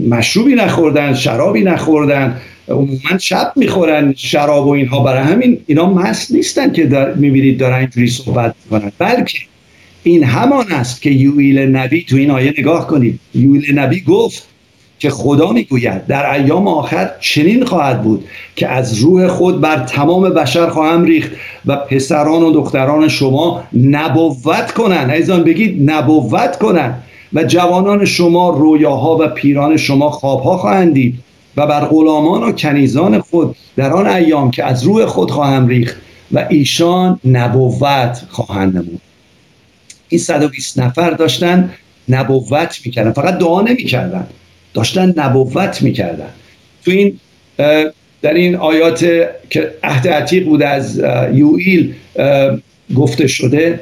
مشروبی 0.10 0.56
نخوردن 0.56 1.14
شرابی 1.14 1.62
نخوردن 1.62 2.38
عموما 2.68 3.18
شب 3.20 3.54
می‌خورن 3.56 4.14
شراب 4.18 4.68
و 4.68 4.70
اینها. 4.70 5.04
برای 5.04 5.24
همین 5.24 5.58
اینا 5.68 5.94
مست 5.94 6.32
نیستن 6.32 6.72
که 6.72 6.86
در 6.86 7.14
می‌بینید 7.14 7.58
دارن 7.58 7.80
اینجوری 7.80 8.08
صحبت 8.08 8.56
می‌کنن. 8.64 8.92
بلکه 9.00 9.38
این 10.04 10.24
همان 10.24 10.72
است 10.72 11.02
که 11.02 11.10
یویل 11.10 11.60
نبی 11.60 12.04
تو 12.10 12.16
این 12.16 12.32
آیه 12.32 12.54
نگاه 12.58 12.88
کنید. 12.88 13.20
یویل 13.36 13.80
نبی 13.80 14.02
گفت 14.02 14.48
که 15.00 15.10
خدا 15.10 15.52
می‌گوید 15.52 16.08
در 16.08 16.32
ایام 16.32 16.68
آخر 16.68 17.12
چنین 17.20 17.66
خواهد 17.66 18.04
بود 18.04 18.26
که 18.56 18.68
از 18.68 19.00
روح 19.00 19.28
خود 19.28 19.62
بر 19.62 19.80
تمام 19.80 20.30
بشر 20.30 20.70
خواهم 20.70 21.04
ریخت 21.04 21.32
و 21.66 21.76
پسران 21.76 22.44
و 22.44 22.52
دختران 22.52 23.08
شما 23.08 23.64
نبوت 23.82 24.72
کنند. 24.72 25.10
ایزان 25.10 25.44
بگید 25.44 25.92
نبوت 25.92 26.58
کنند. 26.60 27.04
و 27.34 27.44
جوانان 27.44 28.06
شما 28.06 28.50
رویاها 28.50 29.18
و 29.18 29.28
پیران 29.28 29.78
شما 29.78 30.10
خوابها 30.10 30.58
خواهند 30.58 30.94
دید 30.94 31.20
و 31.58 31.68
بر 31.68 31.86
غلامان 31.86 32.44
و 32.44 32.52
کنیزان 32.52 33.20
خود 33.20 33.56
در 33.76 33.94
آن 33.94 34.08
ایام 34.08 34.52
که 34.52 34.64
از 34.64 34.84
روح 34.84 35.06
خود 35.06 35.32
خواهم 35.32 35.68
ریخت 35.68 35.96
و 36.32 36.46
ایشان 36.50 37.20
نبوت 37.26 38.22
خواهند 38.30 38.78
نمود. 38.78 39.02
این 40.10 40.22
120 40.22 40.80
نفر 40.80 41.10
داشتن 41.10 41.70
نبوت 42.10 42.80
می‌کردن 42.86 43.12
فقط 43.12 43.38
دعا 43.38 43.62
نمی‌کردن. 43.62 44.28
داشتن 44.76 45.14
نبوت 45.18 45.82
می‌کردن. 45.82 46.30
تو 46.86 46.92
این 46.92 47.20
در 48.22 48.34
این 48.34 48.56
آیات 48.56 49.00
که 49.50 49.72
عهد 49.84 50.08
عتیق 50.08 50.46
بود 50.46 50.64
از 50.64 51.02
یوئیل 51.34 51.94
گفته 52.96 53.28
شده 53.28 53.80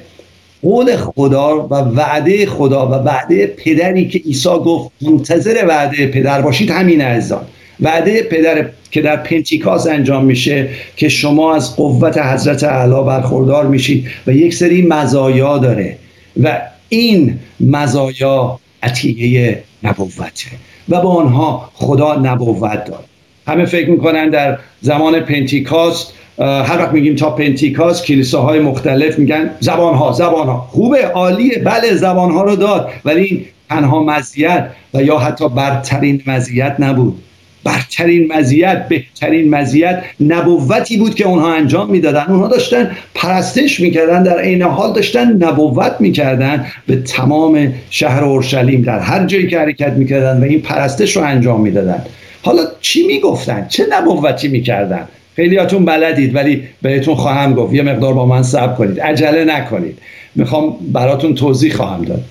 قول 0.62 0.96
خدا 0.96 1.68
و 1.68 1.74
وعده 1.76 2.46
خدا 2.46 2.88
و 2.88 2.92
وعده 2.92 3.48
پدری 3.48 4.08
که 4.08 4.20
عیسی 4.20 4.50
گفت 4.50 4.92
منتظر 5.02 5.66
وعده 5.68 6.08
پدر 6.08 6.42
باشید 6.42 6.70
همین 6.70 7.02
عزیزان. 7.02 7.46
وعده 7.80 8.24
پدر 8.24 8.70
که 8.92 9.02
در 9.02 9.16
پنتیکاس 9.16 9.88
انجام 9.88 10.26
میشه 10.26 10.70
که 10.96 11.10
شما 11.10 11.56
از 11.56 11.76
قوت 11.76 12.18
حضرت 12.18 12.64
اعلی 12.64 13.04
برخوردار 13.08 13.68
میشید 13.68 14.08
و 14.28 14.32
یک 14.32 14.54
سری 14.54 14.82
مزایا 14.82 15.58
داره 15.58 15.98
و 16.44 16.62
این 16.90 17.40
مزایا 17.60 18.60
عطیه 18.84 19.64
نبوته 19.84 20.52
و 20.90 21.02
با 21.02 21.10
آنها 21.10 21.70
خدا 21.74 22.16
نبوت 22.16 22.86
داد. 22.86 23.06
همه 23.48 23.66
فکر 23.66 23.90
می‌کنن 23.90 24.30
در 24.30 24.58
زمان 24.82 25.20
پنتیکاست 25.20 26.14
هر 26.40 26.78
وقت 26.78 26.92
میگیم 26.92 27.16
تا 27.16 27.30
پنتیکاست 27.30 28.06
کلیساهای 28.06 28.60
مختلف 28.60 29.20
میگن 29.20 29.50
زبانها 29.60 30.12
زبانها. 30.12 30.68
خوبه 30.72 31.08
عالیه 31.08 31.60
بله 31.66 31.96
زبانها 31.96 32.44
رو 32.44 32.56
داد 32.56 32.90
ولی 33.06 33.24
این 33.24 33.46
تنها 33.70 34.04
مزیت 34.04 34.70
و 34.94 35.04
یا 35.04 35.18
حتی 35.18 35.50
برترین 35.50 36.24
مزیت 36.28 36.76
نبود. 36.80 37.24
برترین 37.64 38.34
مزیت 38.34 38.88
بهترین 38.88 39.50
مزیت 39.50 40.04
نبوتی 40.20 40.98
بود 40.98 41.16
که 41.16 41.28
اونها 41.28 41.54
انجام 41.54 41.90
می‌دادن. 41.90 42.26
اونها 42.30 42.48
داشتن 42.48 42.92
پرستش 43.16 43.80
می‌کردن 43.80 44.24
در 44.24 44.40
عین 44.40 44.62
حال 44.62 44.94
داشتن 44.94 45.32
نبوت 45.32 45.96
می‌کردن 46.00 46.66
به 46.88 46.96
تمام 46.96 47.74
شهر 47.90 48.24
اورشلیم. 48.24 48.82
در 48.82 49.00
هر 49.00 49.26
جایی 49.26 49.48
که 49.48 49.60
حرکت 49.60 49.94
می‌کردن 49.94 50.42
و 50.42 50.44
این 50.44 50.62
پرستش 50.62 51.18
رو 51.18 51.24
انجام 51.24 51.62
می‌دادن. 51.62 52.06
حالا 52.42 52.62
چی 52.82 53.08
می‌گفتن؟ 53.08 53.66
چه 53.70 53.86
نبوتی 53.92 54.48
می‌کردن؟ 54.48 55.08
خیلیاتون 55.36 55.86
بلدید 55.86 56.36
ولی 56.36 56.64
بهتون 56.82 57.16
خواهم 57.16 57.54
گفت. 57.54 57.74
یه 57.74 57.82
مقدار 57.82 58.14
با 58.14 58.26
من 58.26 58.44
صبر 58.44 58.76
کنید. 58.76 59.00
عجله 59.00 59.46
نکنید. 59.46 59.98
می‌خوام 60.36 60.76
براتون 60.94 61.36
توضیح 61.36 61.74
خواهم 61.74 62.06
داد. 62.06 62.22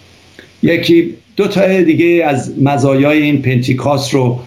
یکی 0.62 1.14
دو 1.36 1.48
تا 1.48 1.80
دیگه 1.80 2.24
از 2.26 2.52
مزایای 2.62 3.22
این 3.22 3.42
پنتیکاس 3.42 4.14
رو 4.14 4.40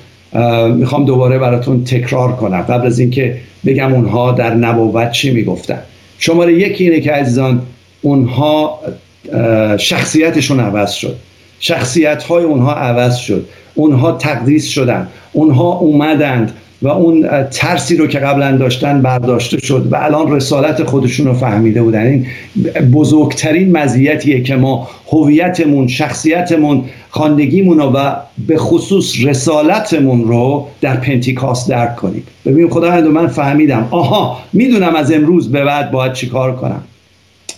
می‌خوام 0.76 1.06
دوباره 1.06 1.40
براتون 1.40 1.84
تکرار 1.84 2.36
کنم. 2.36 2.62
قبل 2.62 2.88
از 2.88 3.00
اینکه 3.00 3.38
بگم 3.66 3.94
اونها 3.94 4.32
در 4.32 4.54
نبوت 4.54 5.12
چی 5.12 5.32
می‌گفتن. 5.32 5.80
شماره 6.20 6.54
یکی 6.54 6.84
اینه 6.84 7.00
که 7.00 7.12
عزیزان 7.12 7.62
اونها 8.02 8.80
شخصیتشون 9.78 10.60
عوض 10.60 10.92
شد. 10.92 11.16
شخصیت 11.60 12.24
های 12.24 12.44
اونها 12.44 12.74
عوض 12.74 13.16
شد. 13.16 13.46
اونها 13.74 14.12
تقدیس 14.12 14.68
شدن. 14.68 15.08
اونها 15.34 15.72
اومدند. 15.72 16.54
و 16.86 16.88
اون 16.88 17.28
ترسی 17.52 17.98
رو 17.98 18.08
که 18.08 18.20
قبلا 18.20 18.58
داشتن 18.58 19.02
برداشته 19.02 19.60
شد 19.60 19.88
و 19.92 19.96
الان 19.96 20.32
رسالت 20.32 20.84
خودشون 20.84 21.28
رو 21.28 21.34
فهمیده 21.34 21.82
بودن. 21.82 22.06
این 22.06 22.26
بزرگترین 22.94 23.78
مزیتیه 23.78 24.42
که 24.42 24.56
ما 24.56 24.88
هویتمون 25.12 25.88
شخصیتمون 25.88 26.84
خاندگیمون 27.10 27.78
رو 27.78 27.86
و 27.86 28.16
به 28.48 28.58
خصوص 28.58 29.14
رسالتمون 29.24 30.28
رو 30.28 30.68
در 30.82 30.96
پنتیکاست 30.96 31.70
درک 31.70 31.96
کنیم. 31.96 32.24
ببین 32.46 32.70
خدا 32.70 33.02
من 33.02 33.28
فهمیدم. 33.28 33.88
آها 33.92 34.38
می‌دونم 34.54 34.96
از 34.96 35.12
امروز 35.12 35.52
به 35.52 35.64
بعد 35.64 35.92
باید 35.92 36.14
چیکار 36.14 36.56
کنم. 36.56 36.82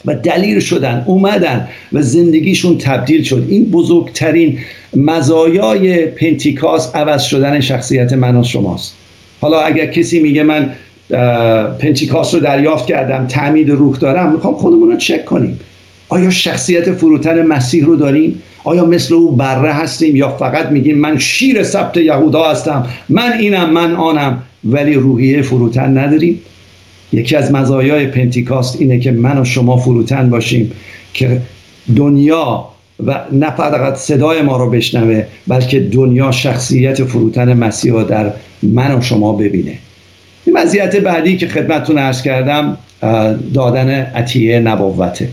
و 0.05 0.15
دلیل 0.15 0.59
شدن 0.59 1.03
اومدن 1.05 1.67
و 1.93 2.01
زندگیشون 2.01 2.77
تبدیل 2.77 3.23
شد. 3.23 3.45
این 3.49 3.65
بزرگترین 3.65 4.57
مزایای 4.95 6.05
پنتیکاست 6.05 6.95
عوض 6.95 7.23
شدن 7.23 7.59
شخصیت 7.59 8.13
من 8.13 8.37
و 8.37 8.43
شماست. 8.43 8.96
حالا 9.41 9.59
اگر 9.59 9.85
کسی 9.85 10.19
میگه 10.19 10.43
من 10.43 10.69
پنتیکاست 11.79 12.33
رو 12.33 12.39
دریافت 12.39 12.85
کردم 12.85 13.27
تعمید 13.27 13.69
روح 13.69 13.97
دارم 13.97 14.31
می‌خوام 14.31 14.53
خودمون 14.53 14.91
رو 14.91 14.97
چک 14.97 15.25
کنیم. 15.25 15.59
آیا 16.09 16.29
شخصیت 16.29 16.91
فروتن 16.91 17.45
مسیح 17.45 17.85
رو 17.85 17.95
داریم؟ 17.95 18.41
آیا 18.63 18.85
مثل 18.85 19.13
او 19.13 19.35
بره 19.35 19.73
هستیم 19.73 20.15
یا 20.15 20.29
فقط 20.29 20.65
میگیم 20.65 20.97
من 20.97 21.17
شیر 21.17 21.63
سبت 21.63 21.97
یهودا 21.97 22.43
هستم 22.43 22.85
من 23.09 23.33
اینم 23.33 23.69
من 23.69 23.95
آنم 23.95 24.43
ولی 24.63 24.93
روحیه 24.93 25.41
فروتن 25.41 25.97
نداریم؟ 25.97 26.41
یکی 27.13 27.35
از 27.35 27.51
مزایای 27.51 28.07
پنتیکاست 28.07 28.81
اینه 28.81 28.99
که 28.99 29.11
من 29.11 29.41
و 29.41 29.45
شما 29.45 29.77
فروتن 29.77 30.29
باشیم 30.29 30.71
که 31.13 31.41
دنیا 31.95 32.65
و 33.05 33.19
نه 33.31 33.49
فقط 33.49 33.95
صدای 33.95 34.41
ما 34.41 34.57
رو 34.57 34.69
بشنوه 34.69 35.25
بلکه 35.47 35.79
دنیا 35.79 36.31
شخصیت 36.31 37.03
فروتن 37.03 37.53
مسیح 37.53 37.93
رو 37.93 38.03
در 38.03 38.31
من 38.63 38.97
و 38.97 39.01
شما 39.01 39.33
ببینه. 39.33 39.77
این 40.45 40.57
مزیت 40.57 40.95
بعدی 40.95 41.37
که 41.37 41.47
خدمتتون 41.47 41.97
ارز 41.97 42.21
کردم 42.21 42.77
دادن 43.53 43.89
عطیه 43.89 44.59
نبوته. 44.59 45.29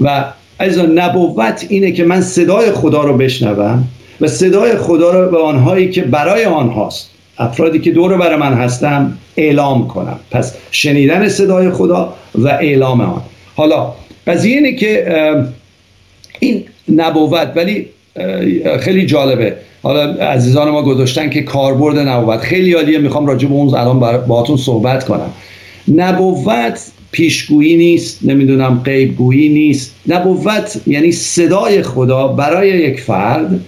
و 0.00 0.24
از 0.58 0.78
نبوت 0.78 1.66
اینه 1.68 1.92
که 1.92 2.04
من 2.04 2.20
صدای 2.20 2.72
خدا 2.72 3.02
رو 3.02 3.16
بشنوم 3.16 3.84
و 4.20 4.26
صدای 4.26 4.76
خدا 4.76 5.10
رو 5.10 5.30
به 5.30 5.38
آنهایی 5.38 5.90
که 5.90 6.02
برای 6.02 6.44
آنهاست 6.44 7.10
افرادی 7.38 7.78
که 7.78 7.90
دور 7.90 8.16
بر 8.16 8.36
من 8.36 8.54
هستم 8.54 9.18
اعلام 9.36 9.88
کنم. 9.88 10.20
پس 10.30 10.54
شنیدن 10.70 11.28
صدای 11.28 11.70
خدا 11.70 12.14
و 12.34 12.48
اعلام 12.48 13.00
آن. 13.00 13.22
حالا 13.56 13.92
قضیه 14.26 14.56
اینه 14.56 14.72
که 14.72 15.06
این 16.40 16.64
نبوت 16.96 17.52
ولی 17.56 17.86
خیلی 18.80 19.06
جالبه. 19.06 19.54
حالا 19.82 20.12
عزیزان 20.12 20.70
ما 20.70 20.82
گذاشتن 20.82 21.30
که 21.30 21.42
کاربرد 21.42 21.98
نبوت. 21.98 22.40
خیلی 22.40 22.72
عالیه 22.72 22.98
می‌خوام 22.98 23.26
راجع 23.26 23.48
به 23.48 23.54
اون 23.54 23.74
الان 23.74 24.00
باهاتون 24.26 24.56
صحبت 24.56 25.04
کنم. 25.04 25.30
نبوت 25.94 26.80
پیشگویی 27.12 27.76
نیست 27.76 28.18
نمی‌دونم 28.22 28.80
غیبگویی 28.84 29.48
نیست. 29.48 29.94
نبوت 30.08 30.80
یعنی 30.86 31.12
صدای 31.12 31.82
خدا 31.82 32.28
برای 32.28 32.68
یک 32.68 33.00
فرد 33.00 33.60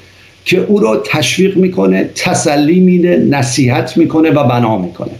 که 0.45 0.59
او 0.59 0.81
رو 0.81 1.03
تشویق 1.07 1.57
می‌کنه 1.57 2.11
تسلی 2.15 2.81
میده 2.81 3.17
نصیحت 3.31 3.97
می‌کنه 3.97 4.31
و 4.31 4.45
بنا 4.45 4.79
می‌کنه. 4.79 5.13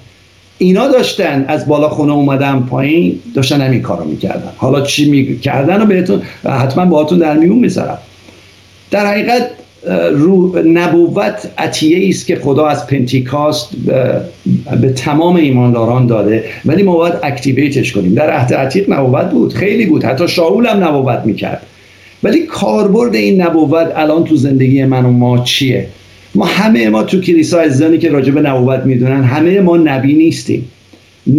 اینا 0.63 0.89
داشتن 0.89 1.45
از 1.49 1.67
بالا 1.67 1.89
خونه 1.89 2.13
اومدن 2.13 2.61
پایین 2.61 3.19
داشتن 3.35 3.61
همین 3.61 3.83
کارو 3.83 4.05
می‌کردن. 4.05 4.51
حالا 4.57 4.81
چی 4.81 5.11
می‌کردن 5.11 5.83
و 5.83 5.87
بهتون 5.87 6.23
حتما 6.45 6.85
باهاتون 6.85 7.19
در 7.19 7.37
میون 7.37 7.59
می‌ذارم. 7.59 7.99
در 8.91 9.07
حقیقت 9.07 9.51
رو 10.13 10.59
نبوت 10.69 11.51
عطیه 11.59 12.09
است 12.09 12.27
که 12.27 12.37
خدا 12.37 12.67
از 12.67 12.87
پنتیکاست 12.87 13.69
به 14.81 14.93
تمام 14.97 15.37
ایمانداران 15.37 16.07
داده 16.07 16.45
ولی 16.65 16.83
ما 16.83 16.97
باید 16.97 17.15
اکتیویتش 17.23 17.93
کنیم. 17.93 18.15
در 18.15 18.31
عهد 18.31 18.55
عتیق 18.55 18.93
نبوت 18.93 19.31
بود 19.31 19.53
خیلی 19.53 19.87
بود. 19.87 20.05
حتی 20.05 20.29
شاول 20.29 20.67
هم 20.67 20.85
نبوت 20.85 21.23
می‌کرد. 21.25 21.63
ولی 22.23 22.39
کاربرد 22.39 23.15
این 23.15 23.43
نبوت 23.43 23.93
الان 23.97 24.25
تو 24.25 24.37
زندگی 24.37 24.85
من 24.85 25.05
و 25.05 25.11
ما 25.11 25.39
چیه؟ 25.39 25.87
ما 26.35 26.45
همه 26.45 26.89
ما 26.89 27.03
تو 27.03 27.21
کلیسا 27.21 27.61
عزیزانی 27.61 27.99
که 27.99 28.11
راجع 28.11 28.33
به 28.33 28.41
نبوت 28.41 28.81
می‌دونن 28.81 29.25
همه 29.25 29.61
ما 29.61 29.77
نبی 29.77 30.15
نیستیم. 30.15 30.65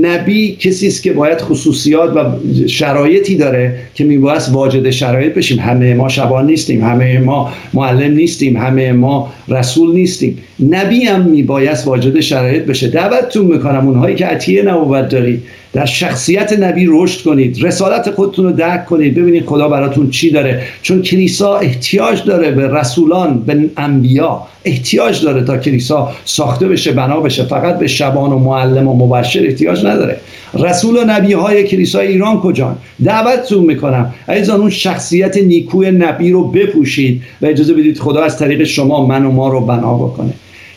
نبی 0.01 0.55
کسی 0.55 0.87
است 0.87 1.03
که 1.03 1.13
باید 1.13 1.41
خصوصیات 1.41 2.15
و 2.15 2.25
شرایطی 2.67 3.35
داره 3.35 3.79
که 3.93 4.03
میبایست 4.03 4.49
واجد 4.51 4.89
شرایط 4.89 5.33
بشیم. 5.33 5.59
همه 5.59 5.93
ما 5.93 6.09
شبان 6.09 6.45
نیستیم 6.45 6.83
همه 6.83 7.19
ما 7.19 7.53
معلم 7.73 8.13
نیستیم 8.13 8.57
همه 8.57 8.91
ما 8.91 9.33
رسول 9.47 9.95
نیستیم. 9.95 10.37
نبی 10.69 11.03
هم 11.03 11.21
میبایست 11.21 11.87
واجد 11.87 12.19
شرایط 12.19 12.65
بشه. 12.65 12.87
دعوتتون 12.87 13.45
می‌کنم 13.45 13.87
اونهایی 13.87 14.15
که 14.15 14.25
عطیه 14.25 14.63
نبوت 14.63 15.09
دارید 15.09 15.43
در 15.73 15.85
شخصیت 15.85 16.59
نبی 16.59 16.87
رشد 16.89 17.23
کنید. 17.23 17.65
رسالت 17.65 18.11
خودتون 18.11 18.45
رو 18.45 18.51
درک 18.51 18.85
کنید. 18.85 19.15
ببینید 19.15 19.45
خدا 19.45 19.69
براتون 19.69 20.09
چی 20.09 20.31
داره. 20.31 20.61
چون 20.81 21.01
کلیسا 21.01 21.57
احتیاج 21.57 22.23
داره 22.23 22.51
به 22.51 22.67
رسولان 22.67 23.39
به 23.39 23.69
انبیا 23.77 24.41
احتیاج 24.65 25.23
داره 25.23 25.43
تا 25.43 25.57
کلیسا 25.57 26.11
ساخته 26.25 26.67
بشه 26.67 26.91
بنا 26.91 27.19
بشه. 27.19 27.43
فقط 27.43 27.79
به 27.79 27.87
شبان 27.87 28.31
و 28.31 28.39
معلم 28.39 28.87
و 28.87 29.05
مبشر 29.05 29.43
احتیاج 29.43 29.85
نداره. 29.85 30.17
رسول 30.53 30.97
و 30.97 31.03
نبی 31.07 31.33
های 31.33 31.63
کلیسای 31.63 32.07
ایران 32.07 32.39
کجان؟ 32.39 32.77
دعوتتون 33.03 33.65
می‌کنم. 33.65 34.13
عزیزان 34.27 34.59
اون 34.59 34.69
شخصیت 34.69 35.37
نیکوی 35.37 35.91
نبی 35.91 36.31
رو 36.31 36.47
بپوشید 36.47 37.21
و 37.41 37.45
اجازه 37.45 37.73
بدید 37.73 37.99
خدا 37.99 38.23
از 38.23 38.37
طریق 38.37 38.63
شما 38.63 39.05
من 39.05 39.25
و 39.25 39.31
ما 39.31 39.49
رو 39.49 39.61
بنا 39.61 39.93
بکنه. 39.93 40.33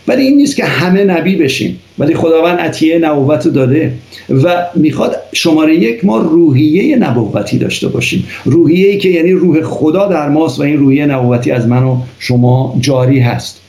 ولی 0.08 0.22
این 0.22 0.36
نیست 0.36 0.56
که 0.56 0.64
همه 0.64 1.04
نبی 1.04 1.36
بشیم. 1.36 1.78
ولی 1.98 2.14
خداوند 2.14 2.58
عطیه 2.58 2.98
نبوت 2.98 3.48
داده 3.48 3.92
و 4.28 4.66
می‌خواد 4.74 5.16
شماره 5.32 5.74
یک 5.74 6.04
ما 6.04 6.18
روحیه 6.18 6.96
نبوتی 6.96 7.58
داشته 7.58 7.88
باشیم. 7.88 8.24
روحیه 8.44 8.88
ای 8.88 8.98
که 8.98 9.08
یعنی 9.08 9.32
روح 9.32 9.62
خدا 9.62 10.08
در 10.08 10.28
ماست 10.28 10.60
و 10.60 10.62
این 10.62 10.76
روحیه 10.76 11.06
نبوتی 11.06 11.50
از 11.50 11.68
من 11.68 11.82
و 11.82 11.96
شما 12.18 12.76
جاری 12.80 13.20
هست. 13.20 13.60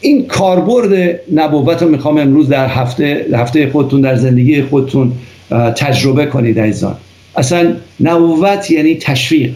این 0.00 0.26
کاربرد 0.26 1.20
نبوت 1.34 1.82
رو 1.82 1.88
می‌خوام 1.88 2.18
امروز 2.18 2.48
در 2.48 2.66
هفته 2.66 3.26
هفته 3.34 3.70
خودتون 3.70 4.00
در 4.00 4.16
زندگی 4.16 4.62
خودتون 4.62 5.12
تجربه 5.76 6.26
کنید 6.26 6.60
عزیزان. 6.60 6.96
اصلا 7.36 7.72
نبوت 8.00 8.70
یعنی 8.70 8.94
تشویق. 8.94 9.52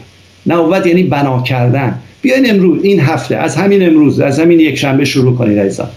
نبوت 0.47 0.87
یعنی 0.87 1.03
بنا 1.03 1.43
کردن. 1.43 1.99
بیاین 2.25 2.51
امروز 2.51 2.85
این 2.85 3.01
هفته 3.01 3.37
از 3.37 3.57
همین 3.57 3.87
امروز 3.87 4.21
از 4.21 4.41
همین 4.41 4.61
یک 4.61 4.75
شنبه 4.75 5.05
شروع 5.05 5.37
کنید 5.37 5.59
عزیزان. 5.59 5.89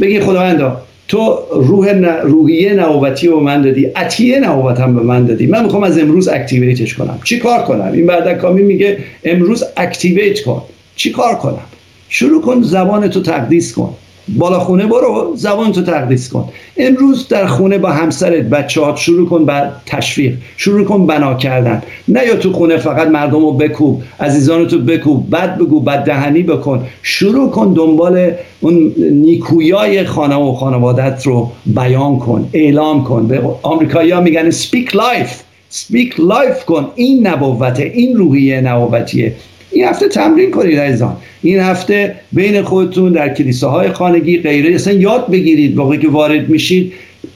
بگی 0.00 0.20
خداوندا 0.20 0.82
تو 1.08 1.38
روح 1.52 1.92
روحیه 2.22 2.74
رو 2.74 3.00
به 3.00 3.42
من 3.44 3.62
دادی 3.62 3.84
عطیه 3.84 4.40
نبوت 4.40 4.80
هم 4.80 4.94
به 4.94 5.02
من 5.02 5.26
دادی. 5.26 5.46
من 5.46 5.64
می‌خوام 5.64 5.82
از 5.82 5.98
امروز 5.98 6.28
activate 6.28 6.81
ش 6.81 6.94
کنم. 6.94 7.18
چی 7.24 7.38
کار 7.38 7.62
کنم؟ 7.62 7.92
این 7.92 8.06
بعد 8.06 8.38
کامی 8.38 8.62
میگه 8.62 8.98
امروز 9.24 9.64
activate 9.76 10.40
کن. 10.40 10.62
چی 10.96 11.10
کار 11.10 11.34
کنم؟ 11.34 11.66
شروع 12.08 12.42
کن 12.42 12.62
زبان 12.62 13.08
تو 13.08 13.22
تقدیس 13.22 13.72
کن. 13.72 13.94
بالا 14.28 14.58
خونه 14.58 14.86
برو 14.86 15.32
زبان 15.36 15.72
تو 15.72 15.82
تقدیس 15.82 16.28
کن. 16.28 16.48
امروز 16.76 17.28
در 17.28 17.46
خونه 17.46 17.78
با 17.78 17.90
همسرت 17.90 18.42
بچه 18.42 18.80
ها 18.80 18.96
شروع 18.96 19.28
کن 19.28 19.44
بر 19.44 19.70
تشویق 19.86 20.34
شروع 20.56 20.84
کن 20.84 21.06
بنا 21.06 21.34
کردن. 21.34 21.82
نیا 22.08 22.36
تو 22.36 22.52
خونه 22.52 22.76
فقط 22.76 23.08
مردم 23.08 23.40
رو 23.40 23.52
بکوب 23.52 24.02
عزیزان 24.20 24.66
تو 24.66 24.78
بکوب 24.78 25.30
بد 25.30 25.58
بگو 25.58 25.80
بد 25.80 26.04
دهنی 26.04 26.42
بکن. 26.42 26.86
شروع 27.02 27.50
کن 27.50 27.72
دنبال 27.72 28.30
اون 28.60 28.94
نیکویی‌های 29.12 30.04
خانه 30.04 30.36
و 30.36 30.52
خانوادت 30.52 31.26
رو 31.26 31.50
بیان 31.66 32.18
کن 32.18 32.48
اعلام 32.52 33.04
کن. 33.04 33.26
به 33.26 33.42
آمریکایی 33.62 34.10
ها 34.10 34.20
میگن 34.20 34.50
speak 34.50 34.96
life 34.96 35.40
speak 35.68 36.20
life 36.20 36.64
کن. 36.64 36.86
این 36.94 37.26
نبوته 37.26 37.82
این 37.82 38.16
روحیه 38.16 38.60
نبوتیه. 38.60 39.34
این 39.72 39.84
هفته 39.84 40.08
تمرین 40.08 40.50
کنید 40.50 40.78
عزیزان. 40.78 41.16
این 41.42 41.60
هفته 41.60 42.14
بین 42.32 42.62
خودتون 42.62 43.12
در 43.12 43.34
کلیساهای 43.34 43.88
خانگی 43.88 44.38
غیره 44.38 44.74
اصلا 44.74 44.92
یاد 44.92 45.30
بگیرید 45.30 45.76
وقتی 45.76 45.98
که 45.98 46.08
وارد 46.08 46.48
میشید 46.48 46.92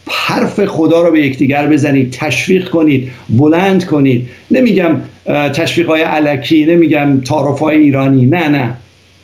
حرف 0.09 0.65
خدا 0.65 1.03
رو 1.03 1.13
به 1.13 1.21
یکدیگر 1.21 1.67
بزنید 1.67 2.11
تشویق 2.11 2.69
کنید 2.69 3.11
بلند 3.29 3.85
کنید. 3.85 4.29
نمیگم 4.51 5.01
تشویق 5.55 5.87
های 5.87 6.03
علکی 6.03 6.67
نمیگم 6.67 7.21
تعارف 7.21 7.59
های 7.59 7.77
ایرانی 7.77 8.27
نه 8.27 8.49
نه. 8.49 8.75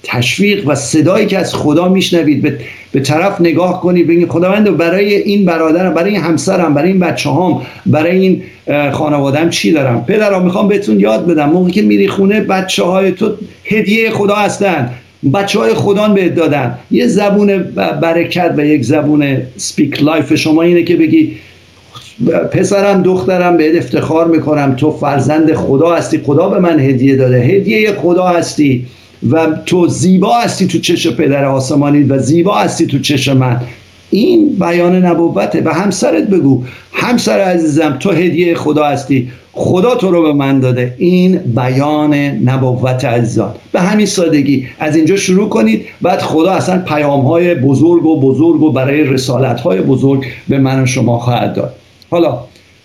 تشویق 0.02 0.68
و 0.68 0.74
صدایی 0.74 1.26
که 1.26 1.38
از 1.38 1.54
خدا 1.54 1.88
میشنوید. 1.88 2.42
به, 2.42 2.58
به 2.92 3.00
طرف 3.00 3.40
نگاه 3.40 3.80
کنید 3.80 4.06
بگید 4.06 4.28
خداوند 4.28 4.76
برای 4.76 5.14
این 5.14 5.44
برادرم 5.44 5.94
برای 5.94 6.10
این 6.10 6.20
همسرم 6.20 6.74
برای 6.74 6.88
این 6.88 6.98
بچه 6.98 7.30
هام 7.30 7.62
برای 7.86 8.18
این 8.18 8.42
خانوادم 8.92 9.50
چی 9.50 9.72
دارم؟ 9.72 10.04
پدرم 10.04 10.44
می‌خوام 10.44 10.68
بهتون 10.68 11.00
یاد 11.00 11.26
بدم. 11.26 11.50
موقعی 11.50 11.72
که 11.72 11.82
میری 11.82 12.08
خونه 12.08 12.40
بچه 12.40 12.84
های 12.84 13.12
تو 13.12 13.34
هدیه 13.64 14.10
خدا 14.10 14.34
هستن. 14.34 14.90
بچه 15.34 15.58
های 15.58 15.74
خدا 15.74 16.08
بهت 16.08 16.34
دادن. 16.34 16.78
یه 16.90 17.06
زبون 17.06 17.58
برکت 18.02 18.54
و 18.56 18.66
یک 18.66 18.84
زبون 18.84 19.36
speak 19.56 20.02
life 20.02 20.34
شما 20.34 20.62
اینه 20.62 20.82
که 20.82 20.96
بگی 20.96 21.36
پسرم 22.52 23.02
دخترم 23.02 23.56
بهت 23.56 23.78
افتخار 23.78 24.26
می‌کنم. 24.28 24.74
تو 24.76 24.90
فرزند 24.90 25.54
خدا 25.54 25.94
هستی. 25.94 26.18
خدا 26.18 26.48
به 26.48 26.58
من 26.58 26.80
هدیه 26.80 27.16
داده. 27.16 27.38
هدیه 27.40 27.92
خدا 27.92 28.24
هستی. 28.24 28.86
و 29.30 29.46
تو 29.66 29.88
زیبا 29.88 30.34
هستی 30.34 30.66
تو 30.66 30.78
چش 30.78 31.06
پدر 31.06 31.44
آسمانی 31.44 32.02
و 32.02 32.18
زیبا 32.18 32.54
هستی 32.54 32.86
تو 32.86 32.98
چش 32.98 33.28
من. 33.28 33.60
این 34.10 34.56
بیان 34.58 35.04
نبوته. 35.04 35.62
به 35.64 35.68
همسرت 35.68 36.28
بگو. 36.28 36.64
همسر 36.92 37.40
عزیزم 37.40 37.96
تو 38.00 38.10
هدیه 38.10 38.54
خدا 38.54 38.84
هستی. 38.84 39.28
خدا 39.52 39.94
تو 39.94 40.10
رو 40.10 40.22
به 40.22 40.32
من 40.32 40.60
داده. 40.60 40.94
این 40.98 41.38
بیان 41.38 42.14
نبوت 42.14 43.04
عزیزان. 43.04 43.54
به 43.72 43.80
همین 43.80 44.06
سادگی. 44.06 44.68
از 44.78 44.96
اینجا 44.96 45.16
شروع 45.16 45.48
کنید. 45.48 45.84
بعد 46.02 46.20
خدا 46.20 46.50
اصلا 46.50 46.78
پیام 46.78 47.20
های 47.20 47.54
بزرگ 47.54 48.06
و 48.06 48.20
بزرگ 48.20 48.62
و 48.62 48.72
برای 48.72 49.04
رسالت 49.04 49.60
های 49.60 49.80
بزرگ 49.80 50.24
به 50.48 50.58
من 50.58 50.82
و 50.82 50.86
شما 50.86 51.18
خواهد 51.18 51.54
داد. 51.54 51.74
حالا 52.10 52.38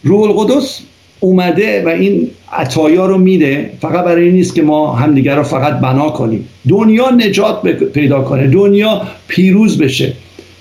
روح 0.04 0.21
القدس 0.21 0.80
اومده 1.19 1.84
و 1.86 1.89
این 1.89 2.30
عطایا 2.51 3.06
رو 3.06 3.17
میده 3.17 3.69
فقط 3.82 4.06
برای 4.06 4.23
این 4.23 4.34
نیست 4.34 4.56
که 4.56 4.62
ما 4.62 4.93
همدیگر 4.93 5.36
رو 5.36 5.43
فقط 5.43 5.80
بنا 5.80 6.10
کنیم. 6.10 6.47
دنیا 6.69 7.10
نجات 7.10 7.62
پیدا 7.93 8.21
کنه 8.21 8.47
دنیا 8.47 9.01
پیروز 9.27 9.77
بشه. 9.77 10.13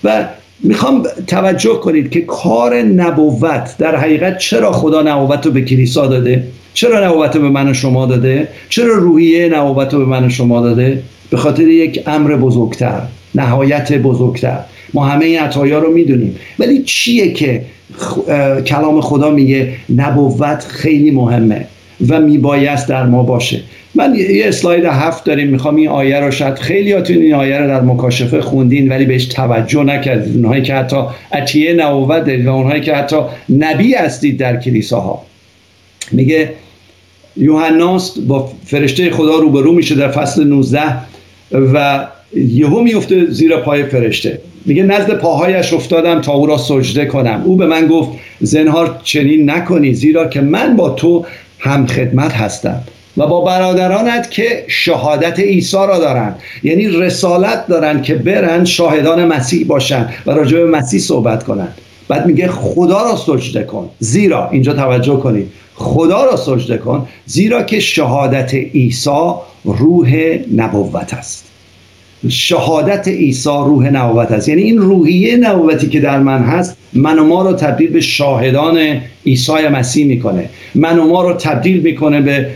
و 0.04 0.24
می‌خوام 0.62 1.02
توجه 1.26 1.74
کنید 1.74 2.10
که 2.10 2.20
کار 2.20 2.82
نبوت 2.82 3.74
در 3.78 3.96
حقیقت 3.96 4.38
چرا 4.38 4.72
خدا 4.72 5.02
نبوت 5.02 5.46
رو 5.46 5.52
به 5.52 5.62
کلیسا 5.62 6.06
داده؟ 6.06 6.44
چرا 6.74 7.08
نبوت 7.08 7.36
رو 7.36 7.42
به 7.42 7.48
من 7.48 7.70
و 7.70 7.74
شما 7.74 8.06
داده؟ 8.06 8.48
چرا 8.68 8.94
روحیه 8.94 9.48
نبوت 9.48 9.94
رو 9.94 9.98
به 9.98 10.04
من 10.04 10.24
و 10.24 10.28
شما 10.28 10.60
داده؟ 10.60 11.02
به 11.30 11.36
خاطر 11.36 11.62
یک 11.62 12.02
امر 12.06 12.36
بزرگتر 12.36 13.02
نهایت 13.34 13.92
بزرگتر. 13.92 14.58
ما 14.96 15.04
همه 15.04 15.24
این 15.24 15.38
عطایا 15.38 15.78
رو 15.78 15.92
می‌دونیم. 15.92 16.36
ولی 16.58 16.82
چیه 16.82 17.32
که 17.32 17.62
کلام 18.66 19.00
خدا 19.00 19.30
میگه 19.30 19.72
نبوت 19.96 20.64
خیلی 20.68 21.10
مهمه 21.10 21.66
و 22.08 22.20
میبایست 22.20 22.88
در 22.88 23.06
ما 23.06 23.22
باشه. 23.22 23.60
من 23.94 24.14
یه 24.14 24.48
اسلاید 24.48 24.84
هفت 24.84 25.24
داریم 25.24 25.48
می‌خوام 25.48 25.76
این 25.76 25.88
آیه 25.88 26.20
رو 26.20 26.30
شاید 26.30 26.54
خیلی 26.54 26.92
هاتون 26.92 27.16
این 27.16 27.34
آیه 27.34 27.58
رو 27.58 27.66
در 27.68 27.80
مکاشفه 27.80 28.40
خوندین 28.40 28.88
ولی 28.88 29.04
بهش 29.04 29.24
توجه 29.24 29.84
نکردید 29.84 30.36
اونهایی 30.36 30.62
که 30.62 30.74
حتی 30.74 30.96
عطیه 31.32 31.72
نبوت 31.72 32.24
دارید 32.24 32.46
و 32.46 32.54
اونهایی 32.54 32.80
که 32.80 32.94
حتی 32.94 33.16
نبی 33.50 33.94
هستید 33.94 34.38
در 34.38 34.60
کلیساها. 34.60 35.22
میگه 36.12 36.52
یوحناست 37.36 38.20
با 38.20 38.50
فرشته 38.64 39.10
خدا 39.10 39.38
روبرو 39.38 39.72
میشه 39.72 39.94
در 39.94 40.10
فصل 40.10 40.44
19 40.44 40.80
و 41.52 42.06
یهو 42.36 42.80
میفته 42.80 43.30
زیر 43.30 43.56
پای 43.56 43.84
فرشته. 43.84 44.40
میگه 44.66 44.82
نزد 44.82 45.18
پاهایش 45.18 45.72
افتادم 45.72 46.20
تا 46.20 46.32
او 46.32 46.46
را 46.46 46.58
سجده 46.58 47.06
کنم. 47.06 47.42
او 47.44 47.56
به 47.56 47.66
من 47.66 47.86
گفت 47.86 48.10
زنهار 48.40 49.00
چنین 49.04 49.50
نکنی 49.50 49.94
زیرا 49.94 50.28
که 50.28 50.40
من 50.40 50.76
با 50.76 50.90
تو 50.90 51.24
هم 51.58 51.86
خدمت 51.86 52.32
هستم 52.32 52.82
و 53.16 53.26
با 53.26 53.40
برادرانت 53.40 54.30
که 54.30 54.64
شهادت 54.68 55.40
عیسی 55.40 55.76
را 55.76 55.98
دارند. 55.98 56.38
یعنی 56.62 56.86
رسالت 56.86 57.66
دارند 57.66 58.02
که 58.02 58.14
برن 58.14 58.64
شاهدان 58.64 59.24
مسیح 59.24 59.66
باشند 59.66 60.14
و 60.26 60.30
راجع 60.30 60.58
به 60.58 60.66
مسیح 60.66 61.00
صحبت 61.00 61.44
کنند. 61.44 61.74
بعد 62.08 62.26
میگه 62.26 62.48
خدا 62.48 63.02
را 63.02 63.16
سجده 63.16 63.64
کن. 63.64 63.90
زیرا 63.98 64.50
اینجا 64.50 64.72
توجه 64.72 65.16
کنید. 65.16 65.52
خدا 65.74 66.24
را 66.24 66.36
سجده 66.36 66.78
کن 66.78 67.08
زیرا 67.26 67.62
که 67.62 67.80
شهادت 67.80 68.54
عیسی 68.54 69.30
روح 69.64 70.38
نبوت 70.56 71.14
است. 71.14 71.45
شهادت 72.28 73.08
عیسی 73.08 73.48
روح 73.48 73.90
نبوت 73.90 74.32
است. 74.32 74.48
یعنی 74.48 74.62
این 74.62 74.78
روحیه 74.78 75.36
نبوتی 75.36 75.88
که 75.88 76.00
در 76.00 76.18
من 76.18 76.42
هست 76.42 76.76
من 76.92 77.18
و 77.18 77.24
ما 77.24 77.42
رو 77.42 77.52
تبدیل 77.52 77.90
به 77.90 78.00
شاهدان 78.00 78.78
عیسی 79.26 79.68
مسیح 79.72 80.06
می‌کنه. 80.06 80.48
من 80.74 80.98
و 80.98 81.08
ما 81.08 81.22
رو 81.22 81.32
تبدیل 81.32 81.80
می‌کنه 81.80 82.20
به 82.20 82.50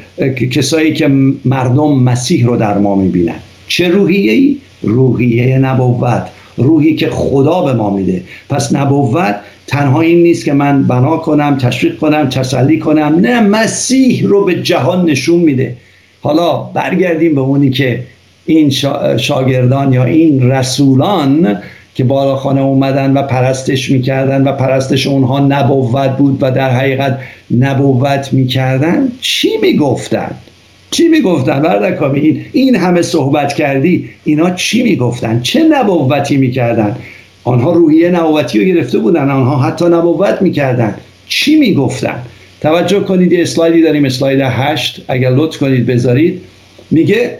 کسایی 0.50 0.92
که 0.92 1.08
مردم 1.44 1.92
مسیح 1.92 2.46
رو 2.46 2.56
در 2.56 2.78
ما 2.78 2.94
می‌بینن. 2.94 3.34
چه 3.68 3.88
روحیه 3.88 4.32
ای؟ 4.32 4.56
روحیه 4.82 5.58
نبوت. 5.58 6.22
روحی 6.56 6.94
که 6.94 7.10
خدا 7.10 7.62
به 7.62 7.72
ما 7.72 7.96
میده. 7.96 8.22
پس 8.48 8.74
نبوت 8.74 9.36
تنها 9.66 10.00
این 10.00 10.22
نیست 10.22 10.44
که 10.44 10.52
من 10.52 10.82
بنا 10.82 11.16
کنم 11.16 11.58
تشویق 11.58 11.98
کنم 11.98 12.28
تسلی 12.28 12.78
کنم. 12.78 13.18
نه 13.20 13.40
مسیح 13.40 14.26
رو 14.26 14.44
به 14.44 14.62
جهان 14.62 15.10
نشون 15.10 15.40
میده. 15.40 15.76
حالا 16.20 16.56
برگردیم 16.56 17.34
به 17.34 17.40
اونی 17.40 17.70
که 17.70 18.02
این 18.54 18.70
شاگردان 19.16 19.92
یا 19.92 20.04
این 20.04 20.50
رسولان 20.50 21.58
که 21.94 22.04
بالاخانه 22.04 22.60
اومدن 22.60 23.12
و 23.12 23.22
پرستش 23.22 23.90
می‌کردن 23.90 24.44
و 24.44 24.52
پرستش 24.52 25.06
اونها 25.06 25.40
نبوت 25.40 26.10
بود 26.10 26.38
و 26.40 26.50
در 26.50 26.70
حقیقت 26.70 27.18
نبوت 27.58 28.32
می‌کردن 28.32 29.08
چی 29.20 29.50
می‌گفتن؟ 29.62 30.34
چی 30.90 31.08
می‌گفتن؟ 31.08 31.62
بردکامی 31.62 32.20
این 32.20 32.44
این 32.52 32.76
همه 32.76 33.02
صحبت 33.02 33.52
کردی 33.52 34.08
اینا 34.24 34.50
چی 34.50 34.82
می‌گفتن؟ 34.82 35.40
چه 35.42 35.64
نبوتی 35.70 36.36
می‌کردن؟ 36.36 36.96
آنها 37.44 37.72
روحیه 37.72 38.10
نبوتی 38.10 38.58
رو 38.58 38.64
گرفته 38.64 38.98
بودن 38.98 39.30
آنها 39.30 39.58
حتی 39.58 39.84
نبوت 39.84 40.42
می‌کردن. 40.42 40.94
چی 41.28 41.56
می‌گفتن؟ 41.56 42.22
توجه 42.60 43.00
کنید 43.00 43.32
یه 43.32 43.42
اسلایدی 43.42 43.82
داریم 43.82 44.04
اسلاید 44.04 44.40
هشت 44.40 45.04
اگر 45.08 45.30
لطف 45.30 45.58
کنید 45.58 45.86
بذارید. 45.86 46.40
میگه 46.90 47.38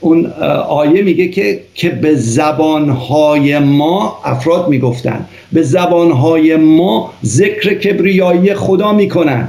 اون 0.00 0.26
آیه 0.68 1.02
میگه 1.02 1.28
که 1.28 1.60
که 1.74 1.88
به 1.88 2.14
زبانهای 2.14 3.58
ما 3.58 4.18
افراد 4.24 4.68
می‌گفتن. 4.68 5.26
به 5.52 5.62
زبانهای 5.62 6.56
ما 6.56 7.12
ذکر 7.24 7.74
کبریایی 7.74 8.54
خدا 8.54 8.92
می‌کنن. 8.92 9.48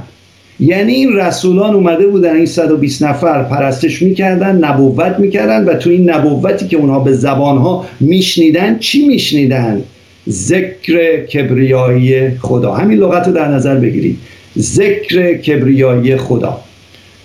یعنی 0.60 0.92
این 0.92 1.16
رسولان 1.16 1.74
اومده 1.74 2.06
بودن 2.06 2.36
این 2.36 2.46
120 2.46 3.02
نفر 3.02 3.42
پرستش 3.42 4.02
می‌کردن 4.02 4.64
نبوت 4.64 5.18
می‌کردن 5.18 5.64
و 5.64 5.74
تو 5.74 5.90
این 5.90 6.10
نبوتی 6.10 6.68
که 6.68 6.76
اونها 6.76 6.98
به 6.98 7.12
زبانها 7.12 7.84
میشنیدن 8.00 8.78
چی 8.78 9.06
میشنیدن؟ 9.06 9.82
ذکر 10.28 11.26
کبریایی 11.26 12.30
خدا. 12.30 12.74
همین 12.74 12.98
لغت 12.98 13.26
رو 13.26 13.32
در 13.32 13.48
نظر 13.48 13.74
بگیرید. 13.74 14.18
ذکر 14.58 15.34
کبریایی 15.34 16.16
خدا. 16.16 16.60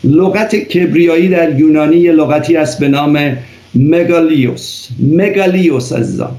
لغت 0.08 0.56
کبریایی 0.56 1.30
در 1.30 1.60
یونانی 1.60 1.98
یه 1.98 2.12
لغتی 2.12 2.56
است 2.58 2.80
به 2.80 2.88
نام 2.88 3.38
مگالیوس. 3.76 4.88
مگالیوس 5.00 5.94
عزیزان. 5.94 6.32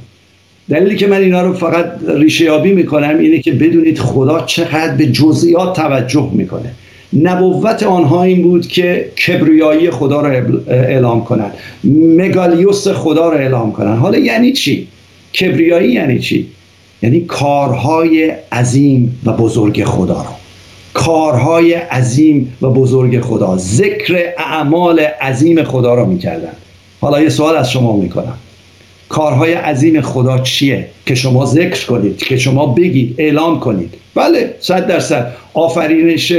دلیلی 0.70 0.96
که 0.96 1.07
من 1.07 1.20
اینا 1.20 1.42
رو 1.42 1.52
فقط 1.52 1.92
ریشه 2.09 2.44
یابی 2.44 2.72
می‌کنم 2.72 3.18
اینه 3.18 3.38
که 3.38 3.52
بدونید 3.52 3.98
خدا 3.98 4.40
چقدر 4.40 4.94
به 4.94 5.07
جزئیات 5.07 5.76
توجه 5.76 6.31
می‌کنه. 6.33 6.70
نبوت 7.22 7.83
آنها 7.83 8.22
این 8.22 8.42
بود 8.42 8.66
که 8.66 9.09
کبریایی 9.26 9.90
خدا 9.90 10.20
رو 10.20 10.61
اعلام 10.68 11.24
کنند. 11.24 11.52
مگالیوس 12.16 12.88
خدا 12.88 13.28
رو 13.28 13.37
اعلام 13.37 13.72
کنند. 13.72 13.98
حالا 13.98 14.18
یعنی 14.18 14.52
چی؟ 14.52 14.88
کبریایی 15.40 15.92
یعنی 15.92 16.18
چی؟ 16.18 16.46
یعنی 17.02 17.20
کارهای 17.20 18.33
عظیم 18.52 19.20
و 19.24 19.33
بزرگ 19.33 19.85
خدا 19.85 20.14
رو 20.14 20.38
کارهای 20.94 21.74
عظیم 21.74 22.55
و 22.62 22.70
بزرگ 22.70 23.20
خدا 23.20 23.57
ذکر 23.57 24.33
اعمال 24.38 25.01
عظیم 25.01 25.62
خدا 25.62 25.94
رو 25.94 26.07
می‌کردن. 26.07 26.53
حالا 27.01 27.22
یه 27.22 27.29
سوال 27.29 27.57
از 27.57 27.70
شما 27.70 27.96
می‌کنم. 27.96 28.35
کارهای 29.09 29.53
عظیم 29.53 30.01
خدا 30.01 30.38
چیه 30.38 30.87
که 31.07 31.14
شما 31.14 31.46
ذکر 31.46 31.87
کنید 31.87 32.16
که 32.16 32.37
شما 32.37 32.66
بگید 32.66 33.14
اعلام 33.18 33.61
کنید؟ 33.61 33.94
بله 34.14 34.55
صد 34.61 34.87
درصد. 34.87 35.33
آفرینش 35.55 36.33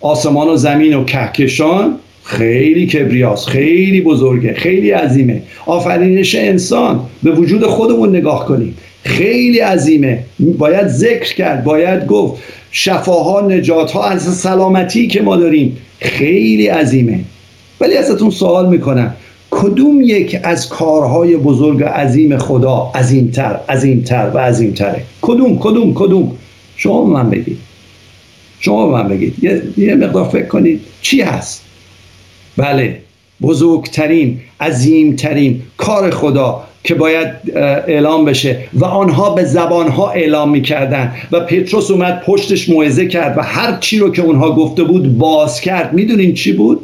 آسمان 0.00 0.48
و 0.48 0.56
زمین 0.56 0.94
و 0.94 1.04
کهکشان 1.04 1.94
خیلی 2.24 2.86
کبریاست 2.86 3.48
خیلی 3.48 4.00
بزرگه 4.00 4.54
خیلی 4.54 4.90
عظیمه. 4.90 5.42
آفرینش 5.66 6.34
انسان 6.34 7.00
به 7.22 7.30
وجود 7.30 7.66
خودمون 7.66 8.16
نگاه 8.16 8.46
کنید 8.46 8.74
خیلی 9.04 9.58
عظیمه. 9.58 10.18
باید 10.58 10.86
ذکر 10.88 11.34
کرد 11.34 11.64
باید 11.64 12.06
گفت. 12.06 12.42
شفاها 12.72 13.40
نجات 13.40 13.92
ها 13.92 14.04
از 14.04 14.22
سلامتی 14.22 15.06
که 15.06 15.22
ما 15.22 15.36
داریم 15.36 15.76
خیلی 16.00 16.66
عظیمه. 16.66 17.20
ولی 17.80 17.96
ازتون 17.96 18.30
سوال 18.30 18.68
می‌کنم 18.68 19.14
کدوم 19.50 20.00
یک 20.00 20.40
از 20.42 20.68
کارهای 20.68 21.36
بزرگ 21.36 21.82
عظیم 21.82 22.38
خدا 22.38 22.90
عظیمتر 22.94 23.60
عظیمتر 23.68 24.30
و 24.34 24.38
عظیمتره؟ 24.38 25.02
کدوم 25.22 25.58
کدوم 25.58 25.94
کدوم؟ 25.94 26.32
شما 26.76 27.04
من 27.04 27.30
بگید. 27.30 27.58
شما 28.60 28.86
من 28.86 29.08
بگید. 29.08 29.44
یه, 29.44 29.62
یه 29.76 29.94
مقدار 29.94 30.28
فکر 30.28 30.46
کنید 30.46 30.80
چی 31.02 31.20
هست؟ 31.20 31.64
بله 32.56 33.00
بزرگترین 33.42 34.40
عظیمترین 34.60 35.62
کار 35.76 36.10
خدا 36.10 36.64
که 36.84 36.94
باید 36.94 37.28
اعلام 37.86 38.24
بشه. 38.24 38.58
و 38.74 38.84
آنها 38.84 39.30
به 39.30 39.44
زبانها 39.44 40.10
اعلام 40.10 40.50
می‌کردن. 40.50 41.12
و 41.32 41.40
پتروس 41.40 41.90
اومد 41.90 42.22
پشتش 42.26 42.68
موعظه 42.68 43.06
کرد 43.06 43.38
و 43.38 43.42
هر 43.42 43.76
چی 43.80 43.98
رو 43.98 44.10
که 44.12 44.22
اونها 44.22 44.52
گفته 44.52 44.84
بود 44.84 45.18
باز 45.18 45.60
کرد. 45.60 45.92
می‌دونین 45.92 46.34
چی 46.34 46.52
بود؟ 46.52 46.80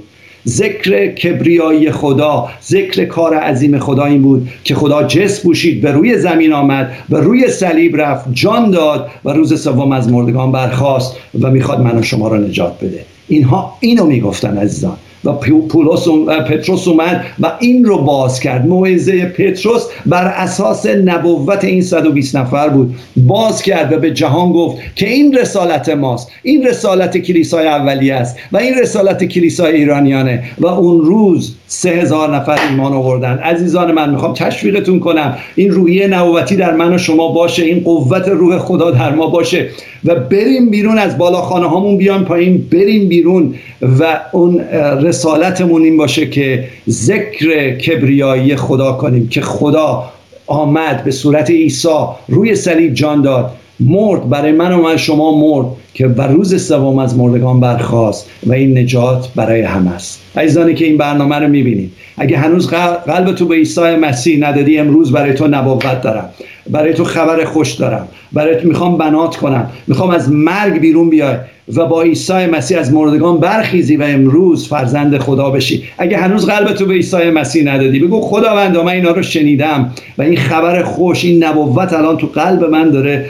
ذکر 0.48 1.06
کبریایی 1.06 1.90
خدا 1.90 2.48
ذکر 2.62 3.04
کار 3.04 3.34
عظیم 3.34 3.78
خدا 3.78 4.04
این 4.04 4.22
بود 4.22 4.48
که 4.64 4.74
خدا 4.74 5.02
جس 5.02 5.42
پوشید 5.42 5.80
به 5.80 5.90
روی 5.90 6.18
زمین 6.18 6.52
آمد 6.52 6.92
و 7.10 7.16
روی 7.16 7.48
صلیب 7.48 8.00
رفت 8.00 8.24
جان 8.32 8.70
داد 8.70 9.10
و 9.24 9.32
روز 9.32 9.62
سوم 9.62 9.92
از 9.92 10.08
مردگان 10.08 10.52
برخاست 10.52 11.16
و 11.40 11.50
می‌خواد 11.50 11.80
من 11.80 12.02
شما 12.02 12.28
رو 12.28 12.36
نجات 12.36 12.84
بده. 12.84 13.04
اینها 13.28 13.76
اینو 13.80 14.06
می‌گفتن 14.06 14.58
عزیزان. 14.58 14.96
و 15.26 15.32
پولس 15.68 16.08
پتروس 16.48 16.88
اومد 16.88 17.24
و 17.40 17.52
این 17.60 17.84
رو 17.84 17.98
باز 17.98 18.40
کرد. 18.40 18.66
موعظه 18.66 19.24
پتروس 19.24 19.86
بر 20.06 20.24
اساس 20.24 20.86
نبوت 20.86 21.64
این 21.64 21.82
120 21.82 22.36
نفر 22.36 22.68
بود. 22.68 22.94
باز 23.16 23.62
کرد 23.62 23.92
و 23.92 23.98
به 23.98 24.10
جهان 24.10 24.52
گفت 24.52 24.78
که 24.96 25.08
این 25.08 25.36
رسالت 25.36 25.88
ماست. 25.88 26.28
این 26.42 26.66
رسالت 26.66 27.18
کلیسای 27.18 27.66
اولیه 27.66 28.14
است 28.14 28.36
و 28.52 28.56
این 28.56 28.74
رسالت 28.74 29.24
کلیسای 29.24 29.76
ایرانیانه. 29.76 30.44
و 30.58 30.66
اون 30.66 31.04
روز 31.04 31.56
سه 31.66 31.90
هزار 31.90 32.36
نفر 32.36 32.58
ایمان 32.70 32.92
آوردن. 32.92 33.38
عزیزان 33.38 33.92
من 33.92 34.10
می‌خوام 34.10 34.34
تشویقتون 34.34 35.00
کنم. 35.00 35.36
این 35.54 35.70
روحیه 35.70 36.06
نبوتی 36.06 36.56
در 36.56 36.74
من 36.74 36.94
و 36.94 36.98
شما 36.98 37.28
باشه. 37.28 37.64
این 37.64 37.80
قوت 37.80 38.28
روح 38.28 38.58
خدا 38.58 38.90
در 38.90 39.14
ما 39.14 39.26
باشه. 39.26 39.68
و 40.06 40.14
بریم 40.14 40.70
بیرون 40.70 40.98
از 40.98 41.18
بالاخانه 41.18 41.66
هامون 41.66 41.98
بیان 41.98 42.24
پایین 42.24 42.68
بریم 42.72 43.08
بیرون 43.08 43.54
و 43.82 44.20
اون 44.32 44.60
رسالتمون 45.02 45.82
این 45.82 45.96
باشه 45.96 46.26
که 46.26 46.64
ذکر 46.88 47.70
کبریایی 47.70 48.56
خدا 48.56 48.92
کنیم 48.92 49.28
که 49.28 49.40
خدا 49.40 50.04
آمد 50.46 51.04
به 51.04 51.10
صورت 51.10 51.50
عیسی 51.50 51.88
روی 52.28 52.54
صلیب 52.54 52.94
جان 52.94 53.22
داد 53.22 53.52
مرد 53.80 54.28
برای 54.28 54.52
من 54.52 54.72
و 54.72 54.82
من 54.82 54.96
شما 54.96 55.38
مرد 55.38 55.66
که 55.94 56.08
بر 56.08 56.28
روز 56.28 56.66
سوم 56.66 56.98
از 56.98 57.16
مردگان 57.16 57.60
برخواست 57.60 58.30
و 58.46 58.52
این 58.52 58.78
نجات 58.78 59.28
برای 59.36 59.62
همه 59.62 59.94
است. 59.94 60.20
عزیزانی 60.36 60.74
که 60.74 60.84
این 60.84 60.96
برنامه 60.96 61.36
رو 61.36 61.48
می‌بینید 61.48 61.92
اگه 62.16 62.38
هنوز 62.38 62.68
قلب 63.06 63.34
تو 63.34 63.46
به 63.46 63.54
عیسی 63.54 63.80
مسیح 63.80 64.48
ندادی 64.48 64.78
امروز 64.78 65.12
برای 65.12 65.34
تو 65.34 65.46
نبوت 65.46 66.02
دارم. 66.02 66.30
برای 66.70 66.94
تو 66.94 67.04
خبر 67.04 67.44
خوش 67.44 67.72
دارم. 67.72 68.08
برای 68.32 68.56
تو 68.56 68.68
می‌خوام 68.68 68.98
بنات 68.98 69.36
کنم. 69.36 69.70
می‌خوام 69.86 70.10
از 70.10 70.32
مرگ 70.32 70.78
بیرون 70.80 71.10
بیای 71.10 71.36
و 71.76 71.86
با 71.86 72.02
عیسی 72.02 72.46
مسیح 72.46 72.78
از 72.78 72.92
مردگان 72.92 73.38
برخیزی 73.38 73.96
و 73.96 74.02
امروز 74.02 74.68
فرزند 74.68 75.18
خدا 75.18 75.50
بشی. 75.50 75.82
اگه 75.98 76.16
هنوز 76.18 76.46
قلب 76.46 76.72
تو 76.72 76.86
به 76.86 76.94
عیسی 76.94 77.30
مسیح 77.30 77.64
ندادی 77.64 77.98
بگو 77.98 78.20
خداوند 78.20 78.76
من 78.76 78.88
اینا 78.88 79.10
رو 79.10 79.22
شنیدم. 79.22 79.92
و 80.18 80.22
این 80.22 80.36
خبر 80.36 80.82
خوش 80.82 81.24
این 81.24 81.44
نبوت 81.44 81.92
الان 81.92 82.16
تو 82.16 82.26
قلب 82.26 82.64
من 82.64 82.90
داره 82.90 83.26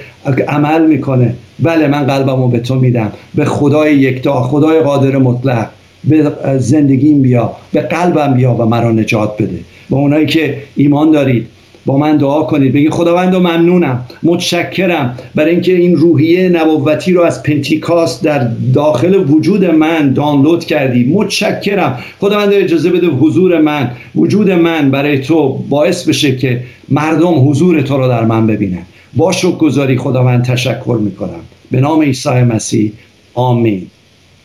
عمل 0.49 0.87
می‌کنه. 0.87 1.35
بله 1.59 1.89
من 1.89 2.07
قلبم 2.07 2.43
رو 2.43 2.49
به 2.49 2.59
تو 2.59 2.75
میدم. 2.75 3.13
به 3.35 3.45
خدای 3.45 3.95
یکتا 3.95 4.43
خدای 4.43 4.81
قادر 4.81 5.17
مطلق. 5.17 5.67
به 6.05 6.33
زندگیم 6.59 7.23
بیا 7.23 7.53
به 7.73 7.81
قلبم 7.81 8.35
بیا 8.35 8.55
و 8.55 8.67
مرا 8.67 8.93
نجات 8.93 9.43
بده. 9.43 9.59
و 9.91 9.95
اونایی 9.95 10.27
که 10.27 10.57
ایمان 10.77 11.11
دارید 11.11 11.47
با 11.87 11.99
من 11.99 12.17
دعا 12.17 12.43
کنید. 12.43 12.73
بگید 12.73 12.91
خداوند 12.91 13.35
و 13.35 13.41
ممنونم 13.41 14.05
متشکرم. 14.23 15.19
برای 15.35 15.51
اینکه 15.51 15.77
این 15.77 15.97
روحیه 15.97 16.49
نبوتی 16.49 17.13
رو 17.13 17.23
از 17.23 17.43
پنتیکاست 17.43 18.25
در 18.25 18.49
داخل 18.75 19.15
وجود 19.31 19.65
من 19.65 20.13
دانلود 20.13 20.65
کردی. 20.65 21.05
متشکرم. 21.05 21.99
خداوند 22.21 22.53
اجازه 22.53 22.91
بده 22.91 23.07
حضور 23.07 23.61
من 23.61 23.91
وجود 24.15 24.51
من 24.51 24.91
برای 24.91 25.19
تو 25.19 25.49
باعث 25.69 26.09
بشه 26.09 26.37
که 26.37 26.63
مردم 26.89 27.49
حضور 27.49 27.83
تو 27.83 27.97
رو 27.97 28.09
در 28.09 28.25
من 28.25 28.47
ببینن. 28.47 28.83
با 29.17 29.33
گذاری 29.59 29.97
خداوند 29.99 30.45
تشکر 30.45 30.99
می‌کنم. 31.03 31.41
به 31.71 31.81
نام 31.81 32.03
عیسی 32.03 32.29
مسیح. 32.29 32.93
آمین. 33.35 33.87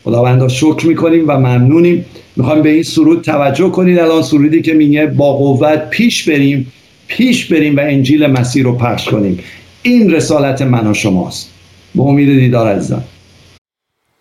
خداوند 0.04 0.48
شکر 0.48 0.86
می‌کنیم 0.86 1.24
و 1.28 1.32
ممنونیم. 1.32 2.04
می‌خوایم 2.36 2.62
به 2.62 2.68
این 2.68 2.82
سرود 2.82 3.22
توجه 3.22 3.68
کنید. 3.68 3.98
الان 3.98 4.22
سرودی 4.22 4.62
که 4.62 4.74
میگه 4.74 5.06
با 5.06 5.32
قوت 5.32 5.90
پیش 5.90 6.28
بریم. 6.28 6.66
پیش 7.16 7.52
بریم 7.52 7.76
و 7.76 7.80
انجیل 7.80 8.26
مسیح 8.26 8.64
رو 8.64 8.78
پخش 8.78 9.08
کنیم. 9.08 9.44
این 9.82 10.10
رسالت 10.10 10.62
من 10.62 10.86
و 10.86 10.94
شماست. 10.94 11.50
به 11.94 12.02
امید 12.02 12.28
دیدار 12.28 12.76
عزیزان. 12.76 13.04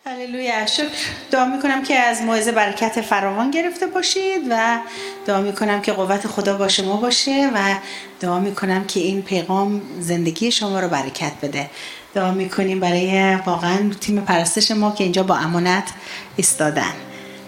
هللویا. 0.05 0.65
شکر. 0.65 0.85
دعا 1.31 1.45
می‌کنم 1.45 1.83
که 1.83 1.95
از 1.95 2.21
موعظه 2.21 2.51
برکت 2.51 3.01
فراوان 3.01 3.51
گرفته 3.51 3.87
باشید 3.87 4.41
و 4.49 4.79
دعا 5.25 5.41
می‌کنم 5.41 5.81
که 5.81 5.91
قوت 5.91 6.27
خدا 6.27 6.57
با 6.57 6.67
شما 6.67 6.97
باشه 6.97 7.49
و 7.55 7.75
دعا 8.19 8.39
می‌کنم 8.39 8.83
که 8.83 8.99
این 8.99 9.21
پیغام 9.21 9.81
زندگی 9.99 10.51
شما 10.51 10.79
رو 10.79 10.87
برکت 10.87 11.31
بده. 11.41 11.69
دعا 12.13 12.31
می‌کنیم 12.31 12.79
برای 12.79 13.35
واقعا 13.45 13.77
تیم 14.01 14.21
پرستش 14.21 14.71
ما 14.71 14.91
که 14.91 15.03
اینجا 15.03 15.23
با 15.23 15.35
امانت 15.35 15.89
ایستادن. 16.35 16.93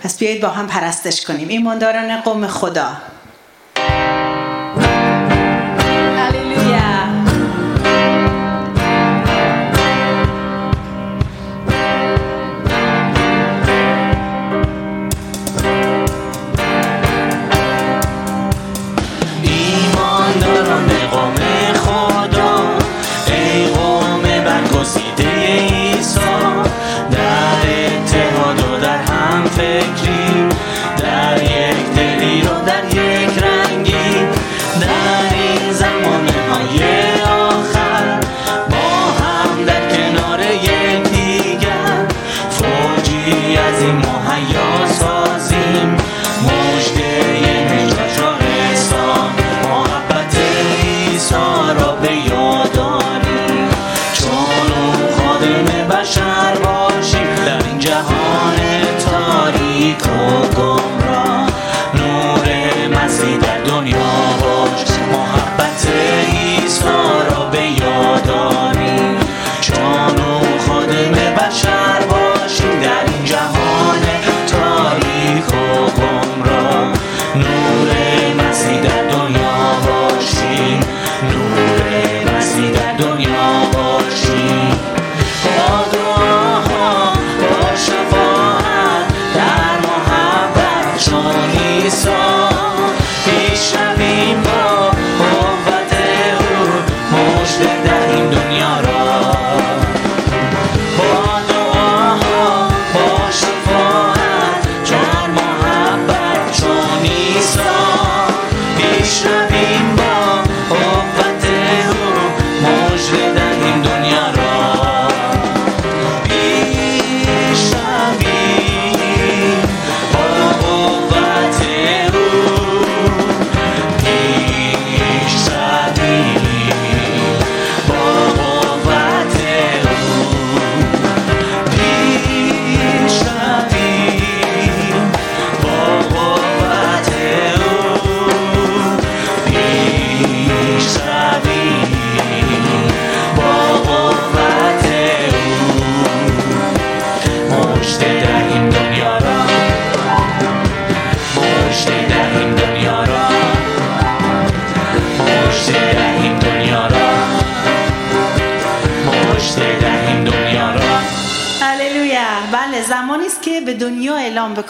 پس 0.03 0.19
بیایید 0.19 0.41
با 0.41 0.47
هم 0.47 0.67
پرستش 0.67 1.25
کنیم. 1.25 1.47
ایمانداران 1.47 2.21
قوم 2.21 2.47
خدا. 2.47 2.97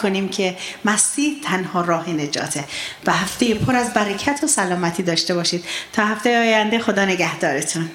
بکنیم 0.04 0.28
که 0.28 0.56
مسیح 0.84 1.40
تنها 1.44 1.80
راه 1.80 2.10
نجاته. 2.10 2.64
و 3.06 3.12
هفته 3.12 3.54
پر 3.54 3.76
از 3.76 3.94
برکت 3.94 4.40
و 4.44 4.46
سلامتی 4.46 5.02
داشته 5.02 5.34
باشید. 5.34 5.64
تا 5.92 6.04
هفته 6.04 6.38
آینده 6.38 6.78
خدا 6.78 7.04
نگهدارتون. 7.04 7.90